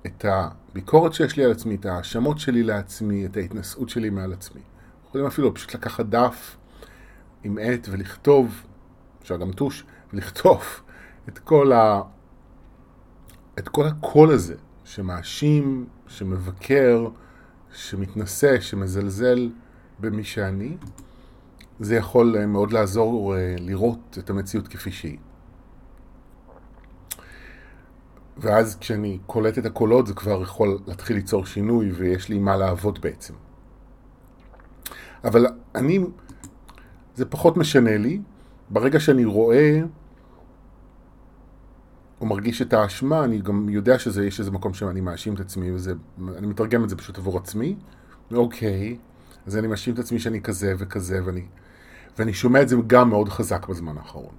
את 0.05 0.25
הביקורת 0.25 1.13
שיש 1.13 1.37
לי 1.37 1.43
על 1.43 1.51
עצמי, 1.51 1.75
את 1.75 1.85
ההאשמות 1.85 2.39
שלי 2.39 2.63
לעצמי, 2.63 3.25
את 3.25 3.37
ההתנשאות 3.37 3.89
שלי 3.89 4.09
מעל 4.09 4.33
עצמי. 4.33 4.61
יכולים 5.07 5.27
אפילו 5.27 5.53
פשוט 5.53 5.75
לקחת 5.75 6.05
דף 6.05 6.57
עם 7.43 7.57
עט 7.61 7.87
ולכתוב, 7.91 8.61
אפשר 9.21 9.37
גם 9.37 9.51
טוש, 9.51 9.85
ולכתוב 10.13 10.61
את 11.29 11.39
כל, 11.39 11.71
ה... 11.71 12.01
את 13.59 13.69
כל 13.69 13.87
הקול 13.87 14.31
הזה 14.31 14.55
שמאשים, 14.85 15.85
שמבקר, 16.07 17.07
שמתנשא, 17.73 18.59
שמזלזל 18.59 19.49
במי 19.99 20.23
שאני, 20.23 20.77
זה 21.79 21.95
יכול 21.95 22.45
מאוד 22.45 22.71
לעזור 22.71 23.35
אה, 23.35 23.55
לראות 23.59 24.17
את 24.19 24.29
המציאות 24.29 24.67
כפי 24.67 24.91
שהיא. 24.91 25.17
ואז 28.37 28.77
כשאני 28.79 29.19
קולט 29.25 29.57
את 29.57 29.65
הקולות 29.65 30.07
זה 30.07 30.13
כבר 30.13 30.41
יכול 30.41 30.79
להתחיל 30.87 31.15
ליצור 31.15 31.45
שינוי 31.45 31.91
ויש 31.91 32.29
לי 32.29 32.39
מה 32.39 32.57
לעבוד 32.57 33.01
בעצם. 33.01 33.33
אבל 35.23 35.45
אני, 35.75 35.99
זה 37.15 37.25
פחות 37.25 37.57
משנה 37.57 37.97
לי, 37.97 38.21
ברגע 38.69 38.99
שאני 38.99 39.25
רואה 39.25 39.81
או 42.21 42.25
מרגיש 42.25 42.61
את 42.61 42.73
האשמה, 42.73 43.23
אני 43.23 43.41
גם 43.41 43.69
יודע 43.69 43.99
שיש 43.99 44.39
איזה 44.39 44.51
מקום 44.51 44.73
שאני 44.73 45.01
מאשים 45.01 45.33
את 45.33 45.39
עצמי, 45.39 45.71
וזה, 45.71 45.93
אני 46.37 46.47
מתרגם 46.47 46.83
את 46.83 46.89
זה 46.89 46.95
פשוט 46.95 47.17
עבור 47.17 47.37
עצמי, 47.37 47.75
אוקיי, 48.31 48.97
אז 49.45 49.57
אני 49.57 49.67
מאשים 49.67 49.93
את 49.93 49.99
עצמי 49.99 50.19
שאני 50.19 50.41
כזה 50.41 50.73
וכזה, 50.77 51.19
ואני, 51.25 51.45
ואני 52.17 52.33
שומע 52.33 52.61
את 52.61 52.69
זה 52.69 52.75
גם 52.87 53.09
מאוד 53.09 53.29
חזק 53.29 53.67
בזמן 53.67 53.97
האחרון. 53.97 54.33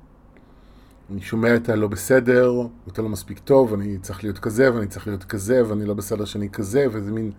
אני 1.10 1.20
שומע 1.20 1.56
את 1.56 1.68
הלא 1.68 1.88
בסדר, 1.88 2.52
אתה 2.88 3.02
לא 3.02 3.08
מספיק 3.08 3.38
טוב, 3.38 3.74
אני 3.74 3.98
צריך 3.98 4.24
להיות 4.24 4.38
כזה, 4.38 4.74
ואני 4.74 4.86
צריך 4.86 5.06
להיות 5.06 5.24
כזה, 5.24 5.68
ואני 5.68 5.84
לא 5.84 5.94
בסדר 5.94 6.24
שאני 6.24 6.50
כזה, 6.50 6.86
וזה 6.92 7.12
מין, 7.12 7.32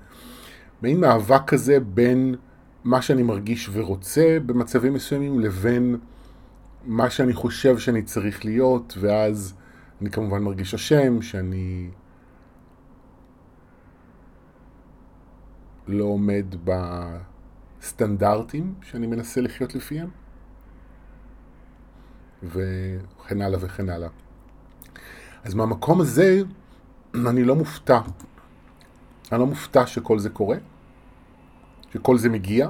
מין 0.81 0.99
מאבק 0.99 1.41
כזה 1.47 1.79
בין 1.79 2.35
מה 2.83 3.01
שאני 3.01 3.23
מרגיש 3.23 3.69
ורוצה 3.73 4.37
במצבים 4.45 4.93
מסוימים, 4.93 5.39
לבין 5.39 5.97
מה 6.85 7.09
שאני 7.09 7.33
חושב 7.33 7.77
שאני 7.77 8.01
צריך 8.01 8.45
להיות, 8.45 8.97
ואז 8.99 9.53
אני 10.01 10.11
כמובן 10.11 10.43
מרגיש 10.43 10.73
אשם, 10.73 11.21
שאני 11.21 11.89
לא 15.87 16.03
עומד 16.03 16.45
בסטנדרטים 17.79 18.73
שאני 18.81 19.07
מנסה 19.07 19.41
לחיות 19.41 19.75
לפיהם. 19.75 20.09
וכן 22.43 23.41
הלאה 23.41 23.59
וכן 23.61 23.89
הלאה. 23.89 24.09
אז 25.43 25.53
מהמקום 25.53 26.01
הזה 26.01 26.41
אני 27.15 27.43
לא 27.43 27.55
מופתע. 27.55 27.99
אני 29.31 29.39
לא 29.39 29.47
מופתע 29.47 29.87
שכל 29.87 30.19
זה 30.19 30.29
קורה, 30.29 30.57
שכל 31.93 32.17
זה 32.17 32.29
מגיע, 32.29 32.69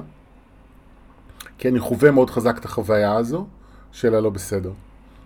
כי 1.58 1.68
אני 1.68 1.80
חווה 1.80 2.10
מאוד 2.10 2.30
חזק 2.30 2.58
את 2.58 2.64
החוויה 2.64 3.16
הזו 3.16 3.46
של 3.92 4.14
הלא 4.14 4.30
בסדר, 4.30 4.72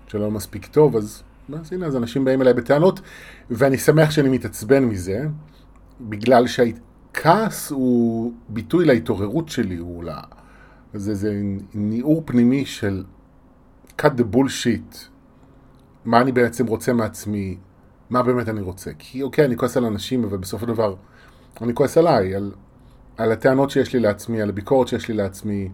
של 0.08 0.18
הלא 0.18 0.30
מספיק 0.30 0.66
טוב, 0.66 0.96
אז 0.96 1.22
אז 1.52 1.72
הנה, 1.72 1.86
אז 1.86 1.96
אנשים 1.96 2.24
באים 2.24 2.42
אליי 2.42 2.54
בטענות, 2.54 3.00
ואני 3.50 3.78
שמח 3.78 4.10
שאני 4.10 4.28
מתעצבן 4.28 4.84
מזה, 4.84 5.26
בגלל 6.00 6.46
שהכעס 6.46 7.70
הוא 7.70 8.32
ביטוי 8.48 8.84
להתעוררות 8.84 9.48
שלי, 9.48 9.76
הוא 9.76 10.04
לה... 10.04 10.20
זה, 10.94 11.14
זה 11.14 11.42
ניעור 11.74 12.22
פנימי 12.24 12.66
של 12.66 13.04
cut 14.00 14.04
the 14.04 14.34
bullshit, 14.34 14.96
מה 16.04 16.20
אני 16.20 16.32
בעצם 16.32 16.66
רוצה 16.66 16.92
מעצמי, 16.92 17.56
מה 18.10 18.22
באמת 18.22 18.48
אני 18.48 18.60
רוצה. 18.60 18.90
כי 18.98 19.22
אוקיי, 19.22 19.44
אני 19.44 19.56
כועס 19.56 19.76
על 19.76 19.84
אנשים, 19.84 20.24
אבל 20.24 20.44
של 20.44 20.66
דבר 20.66 20.94
אני 21.62 21.74
כועס 21.74 21.98
עליי, 21.98 22.34
על, 22.34 22.52
על 23.16 23.32
הטענות 23.32 23.70
שיש 23.70 23.92
לי 23.92 24.00
לעצמי, 24.00 24.42
על 24.42 24.48
הביקורת 24.48 24.88
שיש 24.88 25.08
לי 25.08 25.14
לעצמי, 25.14 25.68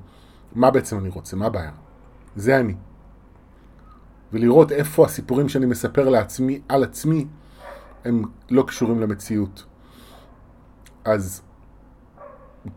מה 0.54 0.70
בעצם 0.70 0.98
אני 0.98 1.08
רוצה, 1.08 1.36
מה 1.36 1.46
הבעיה. 1.46 1.70
זה 2.36 2.60
אני. 2.60 2.74
ולראות 4.32 4.72
איפה 4.72 5.04
הסיפורים 5.04 5.48
שאני 5.48 5.66
מספר 5.66 6.08
לעצמי, 6.08 6.60
על 6.68 6.84
עצמי, 6.84 7.26
הם 8.04 8.22
לא 8.50 8.62
קשורים 8.62 9.00
למציאות. 9.00 9.64
אז 11.04 11.42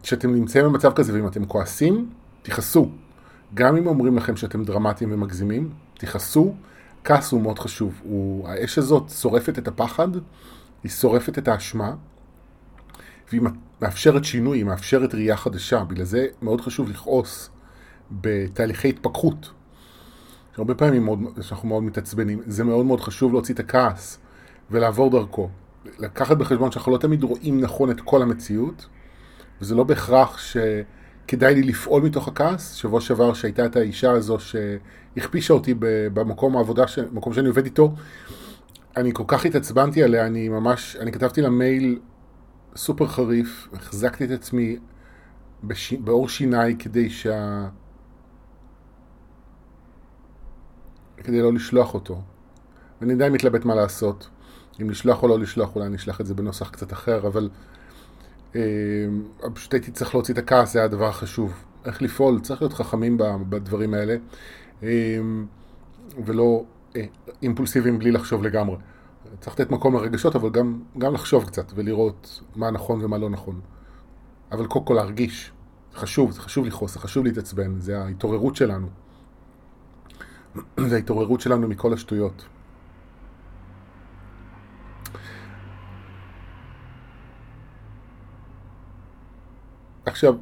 כשאתם 0.03 0.33
נמצאים 0.33 0.65
במצב 0.65 0.93
כזה 0.93 1.13
ואם 1.13 1.27
אתם 1.27 1.45
כועסים, 1.45 2.09
תכעסו. 2.41 2.89
גם 3.53 3.75
אם 3.75 3.87
אומרים 3.87 4.17
לכם 4.17 4.35
שאתם 4.35 4.63
דרמטיים 4.63 5.11
ומגזימים, 5.11 5.69
תכעסו. 5.97 6.55
כעס 7.03 7.31
הוא 7.31 7.41
מאוד 7.41 7.59
חשוב. 7.59 8.01
הוא, 8.03 8.47
האש 8.47 8.77
הזאת 8.77 9.09
שורפת 9.09 9.59
את 9.59 9.67
הפחד, 9.67 10.07
היא 10.83 10.91
שורפת 10.91 11.37
את 11.37 11.47
האשמה, 11.47 11.95
והיא 13.29 13.41
מאפשרת 13.81 14.25
שינוי, 14.25 14.57
היא 14.57 14.65
מאפשרת 14.65 15.15
ראייה 15.15 15.37
חדשה. 15.37 15.83
בגלל 15.83 16.05
זה 16.05 16.27
מאוד 16.41 16.61
חשוב 16.61 16.89
לכעוס 16.89 17.49
בתהליכי 18.11 18.89
התפכחות. 18.89 19.51
הרבה 20.57 20.75
פעמים 20.75 21.05
מאוד, 21.05 21.19
שאנחנו 21.41 21.67
מאוד 21.67 21.83
מתעצבנים, 21.83 22.41
זה 22.45 22.63
מאוד 22.63 22.85
מאוד 22.85 23.01
חשוב 23.01 23.33
להוציא 23.33 23.53
את 23.53 23.59
הכעס 23.59 24.19
ולעבור 24.71 25.09
דרכו. 25.09 25.49
לקחת 25.99 26.37
בחשבון 26.37 26.71
שאנחנו 26.71 26.91
לא 26.91 26.97
תמיד 26.97 27.23
רואים 27.23 27.61
נכון 27.61 27.91
את 27.91 28.01
כל 28.01 28.21
המציאות, 28.21 28.87
וזה 29.61 29.75
לא 29.75 29.83
בהכרח 29.83 30.39
שכדאי 31.27 31.55
לי 31.55 31.63
לפעול 31.63 32.01
מתוך 32.03 32.27
הכעס. 32.27 32.73
שבוע 32.73 33.01
שעבר 33.01 33.33
שהייתה 33.33 33.65
את 33.65 33.75
האישה 33.75 34.11
הזו 34.11 34.37
שהכפישה 34.39 35.53
אותי 35.53 35.73
במקום 36.13 36.57
העבודה, 36.57 36.83
במקום 37.11 37.33
שאני 37.33 37.47
עובד 37.47 37.65
איתו, 37.65 37.93
אני 38.97 39.13
כל 39.13 39.23
כך 39.27 39.45
התעצבנתי 39.45 40.03
עליה, 40.03 40.25
אני 40.25 40.49
ממש, 40.49 40.95
אני 40.99 41.11
כתבתי 41.11 41.41
לה 41.41 41.49
מייל 41.49 41.99
סופר 42.75 43.07
חריף, 43.07 43.67
החזקתי 43.73 44.25
את 44.25 44.31
עצמי 44.31 44.77
בש... 45.63 45.93
בעור 45.93 46.29
שיניי 46.29 46.75
כדי 46.79 47.09
שה... 47.09 47.67
כדי 51.17 51.41
לא 51.41 51.53
לשלוח 51.53 51.93
אותו. 51.93 52.21
ואני 53.01 53.15
די 53.15 53.29
מתלבט 53.29 53.65
מה 53.65 53.75
לעשות. 53.75 54.29
אם 54.81 54.89
לשלוח 54.89 55.23
או 55.23 55.27
לא 55.27 55.39
לשלוח, 55.39 55.75
אולי 55.75 55.87
אני 55.87 55.95
אשלח 55.95 56.21
את 56.21 56.25
זה 56.25 56.33
בנוסח 56.33 56.69
קצת 56.69 56.93
אחר, 56.93 57.27
אבל 57.27 57.49
פשוט 59.53 59.73
הייתי 59.73 59.91
צריך 59.91 60.15
להוציא 60.15 60.33
את 60.33 60.39
הכעס, 60.39 60.73
זה 60.73 60.79
היה 60.79 60.85
הדבר 60.85 61.07
החשוב. 61.07 61.53
איך 61.85 62.01
לפעול, 62.01 62.39
צריך 62.39 62.61
להיות 62.61 62.73
חכמים 62.73 63.17
בדברים 63.49 63.93
האלה, 63.93 64.15
אה, 64.83 64.89
ולא 66.25 66.63
אה, 66.95 67.05
אימפולסיביים 67.41 67.99
בלי 67.99 68.11
לחשוב 68.11 68.43
לגמרי. 68.43 68.75
צריך 69.39 69.59
לתת 69.59 69.71
מקום 69.71 69.95
לרגשות, 69.95 70.35
אבל 70.35 70.49
גם, 70.49 70.79
גם 70.97 71.13
לחשוב 71.13 71.45
קצת 71.45 71.71
ולראות 71.75 72.41
מה 72.55 72.71
נכון 72.71 73.05
ומה 73.05 73.17
לא 73.17 73.29
נכון. 73.29 73.59
אבל 74.51 74.67
קודם 74.67 74.85
כל 74.85 74.93
להרגיש. 74.93 75.51
חשוב, 75.95 76.31
זה 76.31 76.41
חשוב 76.41 76.65
לכעוס, 76.65 76.93
זה 76.93 76.99
חשוב 76.99 77.25
להתעצבן, 77.25 77.79
זה 77.79 78.01
ההתעוררות 78.01 78.55
שלנו. 78.55 78.87
זה 80.89 80.95
ההתעוררות 80.95 81.41
שלנו 81.41 81.67
מכל 81.67 81.93
השטויות. 81.93 82.45
עכשיו, 90.05 90.35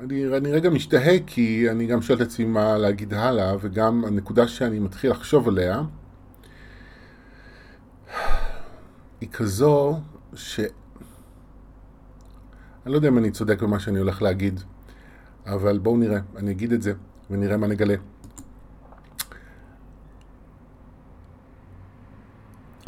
אני, 0.00 0.36
אני 0.36 0.52
רגע 0.52 0.70
משתהה 0.70 1.18
כי 1.26 1.70
אני 1.70 1.86
גם 1.86 2.02
שואל 2.02 2.18
את 2.22 2.26
עצמי 2.26 2.44
מה 2.44 2.78
להגיד 2.78 3.14
הלאה, 3.14 3.54
וגם 3.60 4.04
הנקודה 4.04 4.48
שאני 4.48 4.78
מתחיל 4.78 5.10
לחשוב 5.10 5.48
עליה 5.48 5.82
היא 9.20 9.28
כזו 9.32 10.00
ש... 10.34 10.60
אני 12.86 12.92
לא 12.92 12.94
יודע 12.96 13.08
אם 13.08 13.18
אני 13.18 13.30
צודק 13.30 13.62
במה 13.62 13.80
שאני 13.80 13.98
הולך 13.98 14.22
להגיד, 14.22 14.60
אבל 15.46 15.78
בואו 15.78 15.96
נראה, 15.96 16.18
אני 16.36 16.50
אגיד 16.50 16.72
את 16.72 16.82
זה 16.82 16.92
ונראה 17.30 17.56
מה 17.56 17.66
נגלה. 17.66 17.94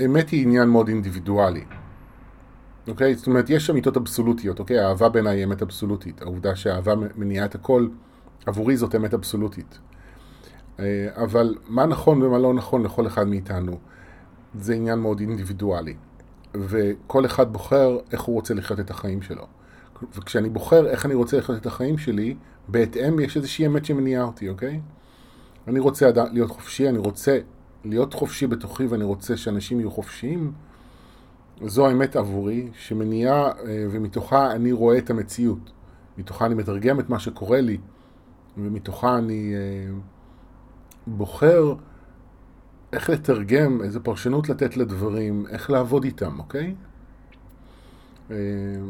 אמת 0.04 0.28
היא 0.28 0.42
עניין 0.42 0.68
מאוד 0.68 0.88
אינדיבידואלי. 0.88 1.64
אוקיי? 2.88 3.14
זאת 3.14 3.26
אומרת, 3.26 3.50
יש 3.50 3.70
אמיתות 3.70 3.96
אבסולוטיות, 3.96 4.58
אוקיי? 4.58 4.78
האהבה 4.78 5.08
בעיניי 5.08 5.36
היא 5.38 5.44
אמת 5.44 5.62
אבסולוטית. 5.62 6.22
העובדה 6.22 6.56
שהאהבה 6.56 6.94
מניעה 7.16 7.44
את 7.44 7.54
הכל, 7.54 7.88
עבורי 8.46 8.76
זאת 8.76 8.94
אמת 8.94 9.14
אבסולוטית. 9.14 9.78
אה, 10.80 11.08
אבל 11.14 11.54
מה 11.68 11.86
נכון 11.86 12.22
ומה 12.22 12.38
לא 12.38 12.54
נכון 12.54 12.82
לכל 12.82 13.06
אחד 13.06 13.28
מאיתנו, 13.28 13.78
זה 14.54 14.74
עניין 14.74 14.98
מאוד 14.98 15.20
אינדיבידואלי. 15.20 15.94
וכל 16.54 17.26
אחד 17.26 17.52
בוחר 17.52 17.98
איך 18.12 18.22
הוא 18.22 18.34
רוצה 18.34 18.54
לחיות 18.54 18.80
את 18.80 18.90
החיים 18.90 19.22
שלו. 19.22 19.46
וכשאני 20.14 20.48
בוחר 20.48 20.86
איך 20.86 21.06
אני 21.06 21.14
רוצה 21.14 21.38
לחיות 21.38 21.58
את 21.58 21.66
החיים 21.66 21.98
שלי, 21.98 22.36
בהתאם 22.68 23.20
יש 23.20 23.36
איזושהי 23.36 23.66
אמת 23.66 23.84
שמניעה 23.84 24.24
אותי, 24.24 24.48
אוקיי? 24.48 24.80
אני 25.68 25.80
רוצה 25.80 26.10
להיות 26.32 26.50
חופשי, 26.50 26.88
אני 26.88 26.98
רוצה 26.98 27.38
להיות 27.84 28.14
חופשי 28.14 28.46
בתוכי 28.46 28.86
ואני 28.86 29.04
רוצה 29.04 29.36
שאנשים 29.36 29.80
יהיו 29.80 29.90
חופשיים. 29.90 30.52
זו 31.60 31.86
האמת 31.86 32.16
עבורי, 32.16 32.68
שמניעה 32.74 33.46
אה, 33.46 33.86
ומתוכה 33.90 34.52
אני 34.52 34.72
רואה 34.72 34.98
את 34.98 35.10
המציאות. 35.10 35.72
מתוכה 36.18 36.46
אני 36.46 36.54
מתרגם 36.54 37.00
את 37.00 37.10
מה 37.10 37.18
שקורה 37.18 37.60
לי, 37.60 37.78
ומתוכה 38.58 39.18
אני 39.18 39.54
אה, 39.54 39.94
בוחר 41.06 41.74
איך 42.92 43.10
לתרגם, 43.10 43.82
איזה 43.82 44.00
פרשנות 44.00 44.48
לתת 44.48 44.76
לדברים, 44.76 45.46
איך 45.50 45.70
לעבוד 45.70 46.04
איתם, 46.04 46.38
אוקיי? 46.38 46.74
אה, 48.30 48.36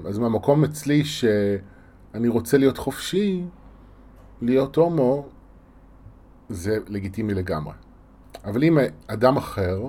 אז 0.09 0.18
מהמקום 0.18 0.64
אצלי 0.64 1.05
שאני 1.05 2.29
רוצה 2.29 2.59
להיות 2.59 2.79
חופשי, 2.79 3.44
להיות 4.42 4.77
הומו, 4.77 5.29
זה 6.48 6.79
לגיטימי 6.88 7.35
לגמרי. 7.35 7.75
אבל 8.44 8.64
אם 8.64 8.79
אדם 9.07 9.37
אחר, 9.37 9.87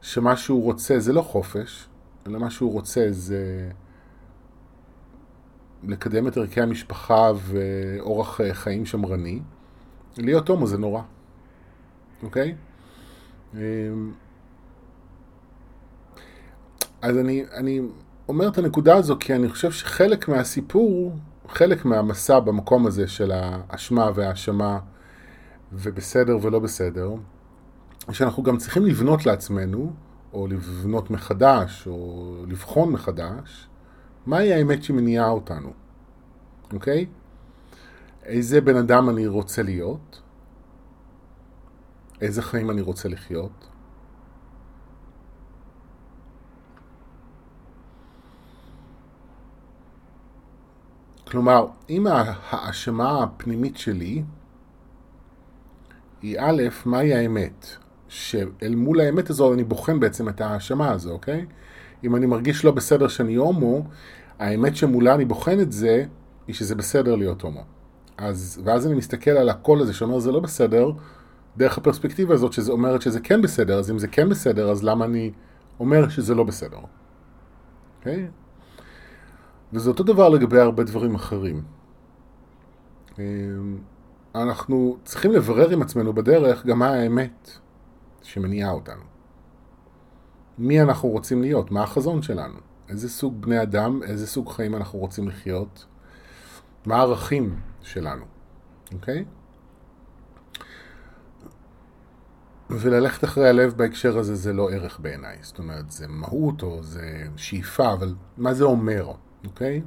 שמה 0.00 0.36
שהוא 0.36 0.62
רוצה 0.62 0.98
זה 0.98 1.12
לא 1.12 1.22
חופש, 1.22 1.88
אלא 2.28 2.38
מה 2.38 2.50
שהוא 2.50 2.72
רוצה 2.72 3.06
זה 3.10 3.70
לקדם 5.84 6.28
את 6.28 6.36
ערכי 6.36 6.60
המשפחה 6.60 7.30
ואורח 7.36 8.40
חיים 8.52 8.86
שמרני, 8.86 9.40
להיות 10.16 10.48
הומו 10.48 10.66
זה 10.66 10.78
נורא, 10.78 11.02
אוקיי? 12.22 12.54
אמ, 13.54 13.58
אז 17.02 17.18
אני, 17.18 17.44
אני 17.52 17.80
אומר 18.28 18.48
את 18.48 18.58
הנקודה 18.58 18.96
הזו 18.96 19.16
כי 19.20 19.34
אני 19.34 19.48
חושב 19.48 19.72
שחלק 19.72 20.28
מהסיפור, 20.28 21.16
חלק 21.48 21.84
מהמסע 21.84 22.40
במקום 22.40 22.86
הזה 22.86 23.06
של 23.06 23.32
האשמה 23.34 24.10
והאשמה 24.14 24.78
ובסדר 25.72 26.38
ולא 26.42 26.58
בסדר, 26.58 27.14
שאנחנו 28.12 28.42
גם 28.42 28.56
צריכים 28.56 28.84
לבנות 28.84 29.26
לעצמנו, 29.26 29.92
או 30.38 30.46
לבנות 30.46 31.10
מחדש, 31.10 31.86
או 31.86 32.34
לבחון 32.48 32.92
מחדש, 32.92 33.68
מהי 34.26 34.52
האמת 34.52 34.82
שמניעה 34.82 35.28
אותנו, 35.28 35.72
אוקיי? 36.72 37.06
איזה 38.22 38.60
בן 38.60 38.76
אדם 38.76 39.08
אני 39.08 39.26
רוצה 39.26 39.62
להיות, 39.62 40.20
איזה 42.20 42.42
חיים 42.42 42.70
אני 42.70 42.80
רוצה 42.80 43.08
לחיות, 43.08 43.68
כלומר, 51.30 51.66
אם 51.88 52.06
האשמה 52.50 53.22
הפנימית 53.22 53.76
שלי 53.76 54.22
היא 56.22 56.40
א', 56.40 56.62
מהי 56.84 57.14
האמת? 57.14 57.76
שאל 58.08 58.74
מול 58.74 59.00
האמת 59.00 59.30
הזו 59.30 59.54
אני 59.54 59.64
בוחן 59.64 60.00
בעצם 60.00 60.28
את 60.28 60.40
ההאשמה 60.40 60.90
הזו, 60.90 61.12
אוקיי? 61.12 61.46
אם 62.04 62.16
אני 62.16 62.26
מרגיש 62.26 62.64
לא 62.64 62.70
בסדר 62.70 63.08
שאני 63.08 63.34
הומו, 63.34 63.84
האמת 64.38 64.76
שמולה 64.76 65.14
אני 65.14 65.24
בוחן 65.24 65.60
את 65.60 65.72
זה, 65.72 66.04
היא 66.46 66.54
שזה 66.54 66.74
בסדר 66.74 67.16
להיות 67.16 67.42
הומו. 67.42 67.62
אז, 68.18 68.60
ואז 68.64 68.86
אני 68.86 68.94
מסתכל 68.94 69.30
על 69.30 69.48
הקול 69.48 69.80
הזה 69.80 69.92
שאומר 69.92 70.18
זה 70.18 70.32
לא 70.32 70.40
בסדר, 70.40 70.90
דרך 71.56 71.78
הפרספקטיבה 71.78 72.34
הזאת 72.34 72.52
שזה 72.52 72.72
אומרת 72.72 73.02
שזה 73.02 73.20
כן 73.20 73.42
בסדר, 73.42 73.78
אז 73.78 73.90
אם 73.90 73.98
זה 73.98 74.08
כן 74.08 74.28
בסדר, 74.28 74.70
אז 74.70 74.84
למה 74.84 75.04
אני 75.04 75.32
אומר 75.80 76.08
שזה 76.08 76.34
לא 76.34 76.44
בסדר? 76.44 76.78
אוקיי? 77.98 78.28
וזה 79.72 79.90
אותו 79.90 80.02
דבר 80.02 80.28
לגבי 80.28 80.60
הרבה 80.60 80.84
דברים 80.84 81.14
אחרים. 81.14 81.62
אמ, 83.18 83.22
אנחנו 84.34 84.96
צריכים 85.04 85.32
לברר 85.32 85.70
עם 85.70 85.82
עצמנו 85.82 86.12
בדרך 86.12 86.66
גם 86.66 86.78
מה 86.78 86.88
האמת. 86.88 87.58
שמניעה 88.28 88.70
אותנו. 88.70 89.02
מי 90.58 90.82
אנחנו 90.82 91.08
רוצים 91.08 91.42
להיות? 91.42 91.70
מה 91.70 91.82
החזון 91.82 92.22
שלנו? 92.22 92.58
איזה 92.88 93.08
סוג 93.08 93.42
בני 93.42 93.62
אדם, 93.62 94.02
איזה 94.02 94.26
סוג 94.26 94.50
חיים 94.50 94.74
אנחנו 94.74 94.98
רוצים 94.98 95.28
לחיות? 95.28 95.86
מה 96.86 96.96
הערכים 96.96 97.60
שלנו, 97.82 98.24
אוקיי? 98.94 99.24
וללכת 102.70 103.24
אחרי 103.24 103.48
הלב 103.48 103.74
בהקשר 103.76 104.18
הזה 104.18 104.34
זה 104.34 104.52
לא 104.52 104.70
ערך 104.70 105.00
בעיניי. 105.00 105.38
זאת 105.42 105.58
אומרת, 105.58 105.90
זה 105.90 106.08
מהות 106.08 106.62
או 106.62 106.82
זה 106.82 107.26
שאיפה, 107.36 107.92
אבל 107.92 108.14
מה 108.36 108.54
זה 108.54 108.64
אומר, 108.64 109.12
אוקיי? 109.46 109.82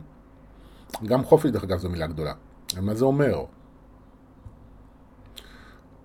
גם 1.05 1.23
חופש, 1.23 1.49
דרך 1.49 1.63
אגב, 1.63 1.77
זו 1.77 1.89
מילה 1.89 2.07
גדולה. 2.07 2.33
מה 2.81 2.93
זה 2.93 3.05
אומר? 3.05 3.45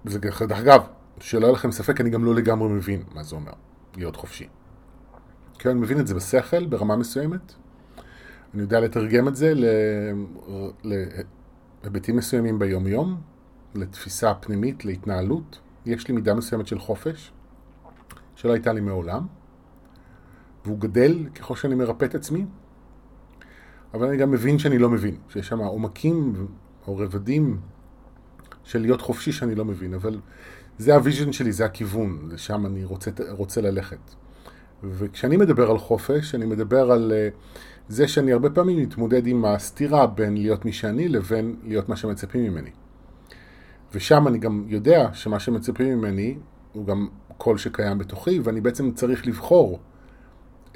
זה 0.05 0.19
דרך 0.19 0.43
אגב, 0.43 0.87
שלא 1.21 1.47
יהיה 1.47 1.53
לכם 1.53 1.73
ספק, 1.73 2.01
אני 2.01 2.11
גם 2.11 2.25
לא 2.25 2.35
לגמרי 2.35 2.69
מבין 2.69 3.03
מה 3.15 3.23
זה 3.23 3.37
אומר, 3.37 3.53
להיות 3.97 4.17
חופשי. 4.17 4.49
כן, 5.59 5.71
אני 5.71 5.81
מבין 5.81 6.01
את 6.01 6.07
זה 6.07 6.15
בשכל, 6.15 6.67
ברמה 6.67 6.97
מסוימת. 6.97 7.55
אני 8.55 8.63
יודע 8.63 8.81
לתרגם 8.81 9.29
את 9.29 9.37
זה 9.37 9.53
להיבטים 11.83 12.17
מסוימים 12.17 12.59
ביום-יום, 12.59 13.21
לתפיסה 13.75 14.35
פנימית, 14.35 14.85
להתנהלות. 14.85 15.61
יש 15.87 16.09
לי 16.09 16.15
מידה 16.15 16.35
מסוימת 16.35 16.67
של 16.67 16.79
חופש, 16.79 17.33
שלא 18.35 18.53
הייתה 18.53 18.73
לי 18.73 18.81
מעולם, 18.81 19.27
והוא 20.65 20.79
גדל 20.79 21.29
ככל 21.35 21.57
שאני 21.57 21.75
מרפא 21.75 22.05
את 22.05 22.15
עצמי, 22.15 22.47
אבל 23.95 24.07
אני 24.07 24.17
גם 24.17 24.31
מבין 24.31 24.59
שאני 24.59 24.79
לא 24.79 24.91
מבין, 24.91 25.17
שיש 25.29 25.49
שם 25.49 25.59
עומקים 25.59 26.47
או 26.87 26.97
רבדים 26.97 27.61
של 28.65 28.81
להיות 28.81 29.01
חופשי 29.01 29.33
שאני 29.33 29.55
לא 29.55 29.65
מבין, 29.65 29.95
אבל 29.95 30.21
זה 30.79 30.95
ה 30.95 31.00
vision 31.00 31.33
שלי, 31.33 31.53
זה 31.53 31.65
הכיוון, 31.65 32.29
לשם 32.33 32.67
אני 32.67 32.85
רוצה, 32.85 33.11
רוצה 33.29 33.61
ללכת. 33.61 33.99
וכשאני 34.85 35.37
מדבר 35.37 35.71
על 35.71 35.79
חופש, 35.79 36.35
אני 36.35 36.47
מדבר 36.47 36.91
על 36.91 37.13
אה, 37.13 37.37
זה 37.89 38.09
שאני 38.09 38.33
הרבה 38.33 38.51
פעמים 38.51 38.79
מתמודד 38.79 39.27
עם 39.27 39.45
הסתירה 39.45 40.07
בין 40.07 40.37
להיות 40.37 40.65
מי 40.65 40.73
שאני 40.73 41.09
לבין 41.09 41.57
להיות 41.65 41.89
מה 41.89 41.97
שמצפים 41.97 42.45
ממני. 42.45 42.71
ושם 43.95 44.29
אני 44.29 44.39
גם 44.39 44.65
יודע 44.69 45.09
שמה 45.13 45.41
שמצפים 45.41 45.99
ממני 45.99 46.39
הוא 46.73 46.87
גם 46.87 47.09
קול 47.39 47.59
שקיים 47.59 47.99
בתוכי, 47.99 48.41
ואני 48.41 48.61
בעצם 48.61 48.93
צריך 48.93 49.27
לבחור 49.27 49.81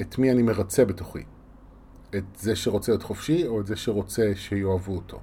את 0.01 0.19
מי 0.19 0.33
אני 0.33 0.43
מרצה 0.43 0.85
בתוכי. 0.85 1.23
את 2.17 2.25
זה 2.37 2.57
שרוצה 2.57 2.93
להיות 2.93 3.03
חופשי, 3.03 3.47
או 3.47 3.61
את 3.61 3.67
זה 3.67 3.77
שרוצה 3.77 4.33
שיאהבו 4.35 4.95
אותו. 4.95 5.21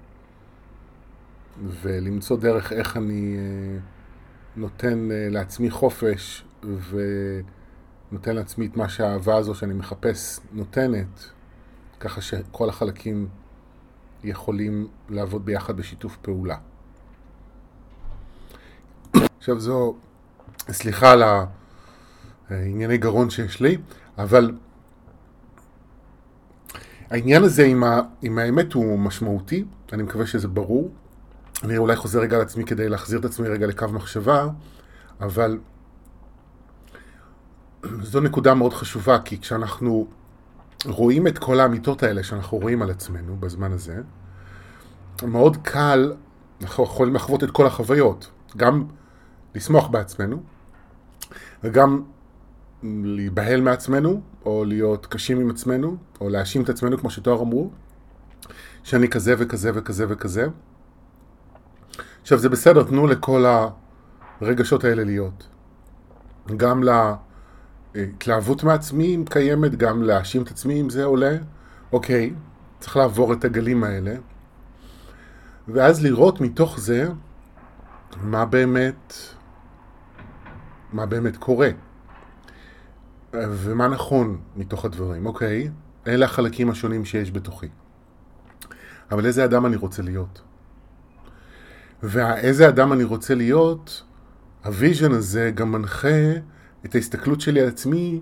ולמצוא 1.82 2.38
דרך 2.38 2.74
איך 2.74 2.98
אני 2.98 3.36
אה, 3.38 3.80
נותן 4.58 5.12
אה, 5.12 5.28
לעצמי 5.30 5.70
חופש, 5.70 6.43
ונותן 8.12 8.36
לעצמי 8.36 8.65
את 8.67 8.78
מה 8.78 8.89
שהאהבה 8.89 9.36
הזו 9.36 9.56
שאני 9.56 9.74
מחפש 9.74 10.39
נותנת, 10.52 11.30
ככה 12.00 12.22
שכל 12.22 12.70
החלקים 12.70 13.28
יכולים 14.24 14.88
לעבוד 15.10 15.46
ביחד 15.46 15.78
בשיתוף 15.78 16.17
פעולה. 16.22 16.58
עכשיו 19.38 19.60
זו, 19.60 19.96
סליחה 20.72 21.12
על 21.12 21.24
הענייני 22.50 22.98
גרון 22.98 23.30
שיש 23.30 23.62
לי, 23.62 23.78
אבל 24.17 24.52
העניין 27.10 27.43
הזה 27.43 27.65
עם, 27.65 27.84
ה, 27.84 28.02
עם 28.22 28.38
האמת 28.38 28.74
הוא 28.74 29.00
משמעותי, 29.00 29.65
אני 29.93 30.04
מקווה 30.04 30.26
שזה 30.26 30.48
ברור. 30.48 30.91
אני 31.63 31.78
אולי 31.78 31.96
חוזר 31.96 32.20
רגע 32.20 32.36
על 32.36 32.41
עצמי 32.41 32.65
כדי 32.65 32.89
להחזיר 32.89 33.20
את 33.20 33.26
עצמי 33.26 33.48
רגע 33.48 33.67
לקו 33.67 33.88
מחשבה, 33.88 34.48
אבל 35.22 35.60
זו 38.02 38.20
נקודה 38.22 38.54
מאוד 38.54 38.74
חשובה, 38.74 39.20
כי 39.20 39.41
כשאנחנו 39.41 40.08
רואים 40.86 41.28
את 41.28 41.38
כל 41.38 41.60
האמיתות 41.60 42.04
האלה 42.04 42.24
שאנחנו 42.24 42.58
רואים 42.58 42.82
על 42.82 42.89
עצמנו 42.91 43.38
בזמן 43.39 43.72
הזה, 43.72 44.02
מאוד 45.24 45.58
קל, 45.58 46.13
אנחנו 46.62 46.84
יכולים 46.84 47.15
לחוות 47.15 47.43
את 47.43 47.52
כל 47.52 47.65
החוויות, 47.65 48.32
גם 48.58 48.84
לשמוח 49.56 49.88
בעצמנו, 49.88 50.43
וגם 51.63 52.04
להיבהל 52.84 53.62
מעצמנו, 53.62 54.22
או 54.46 54.65
להיות 54.65 55.06
קשים 55.06 55.39
עם 55.39 55.50
עצמנו, 55.50 55.98
או 56.22 56.30
להאשים 56.30 56.63
את 56.63 56.70
עצמנו, 56.70 56.98
כמו 56.98 57.10
שתואר 57.10 57.41
אמרו, 57.41 57.70
שאני 58.84 59.10
כזה 59.10 59.36
וכזה 59.38 59.72
וכזה 59.74 60.06
וכזה. 60.10 60.48
עכשיו, 62.28 62.40
זה 62.40 62.50
בסדר, 62.50 62.84
תנו 62.84 63.08
לכל 63.08 63.46
הרגשות 64.42 64.84
האלה 64.84 65.04
להיות. 65.04 65.48
גם 66.58 66.84
להתלהבות 67.96 68.63
מעצמי 68.63 69.16
אם 69.16 69.24
קיימת, 69.30 69.76
גם 69.76 70.04
להאשים 70.04 70.42
את 70.42 70.52
עצמי 70.52 70.82
אם 70.82 70.90
זה 70.90 71.04
עולה. 71.04 71.38
אוקיי, 71.92 72.34
צריך 72.80 72.98
לעבור 72.98 73.34
את 73.34 73.46
הגלים 73.46 73.84
האלה. 73.84 74.16
ואז 75.68 76.04
לראות 76.04 76.42
מתוך 76.42 76.80
זה 76.80 77.10
מה 78.22 78.46
באמת, 78.46 79.13
מה 80.94 81.06
באמת 81.06 81.38
קורה. 81.38 81.70
ומה 83.34 83.88
נכון 83.88 84.38
מתוך 84.56 84.86
הדברים. 84.86 85.26
אוקיי, 85.26 85.70
אלה 86.08 86.26
החלקים 86.26 86.70
השונים 86.70 87.06
שיש 87.06 87.32
בתוכי. 87.32 87.68
אבל 89.12 89.26
איזה 89.26 89.46
אדם 89.46 89.66
אני 89.66 89.76
רוצה 89.76 90.02
להיות? 90.02 90.42
ואיזה 92.04 92.70
אדם 92.70 92.94
אני 92.94 93.04
רוצה 93.04 93.36
להיות, 93.36 94.04
ה 94.66 94.72
vision 94.72 95.12
הזה 95.12 95.52
גם 95.56 95.72
מנחה 95.72 96.32
את 96.86 96.96
ההסתכלות 96.96 97.42
שלי 97.42 97.62
על 97.62 97.68
עצמי, 97.68 98.22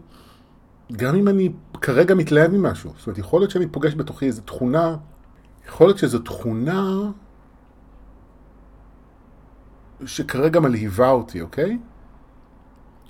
גם 0.92 1.16
אם 1.16 1.28
אני 1.28 1.54
כרגע 1.82 2.16
מתלהב 2.16 2.52
ממשהו. 2.52 2.94
זאת 2.98 3.08
אומרת, 3.08 3.18
יכול 3.18 3.42
להיות 3.42 3.52
שאני 3.52 3.68
פוגש 3.68 3.96
בתוכי 3.96 4.26
איזו 4.26 4.42
תכונה, 4.42 4.96
יכול 5.68 5.88
להיות 5.88 5.98
שזו 5.98 6.20
תכונה 6.20 7.12
שכרגע 10.06 10.60
מלהיבה 10.60 11.10
אותי, 11.10 11.42
אוקיי? 11.42 11.78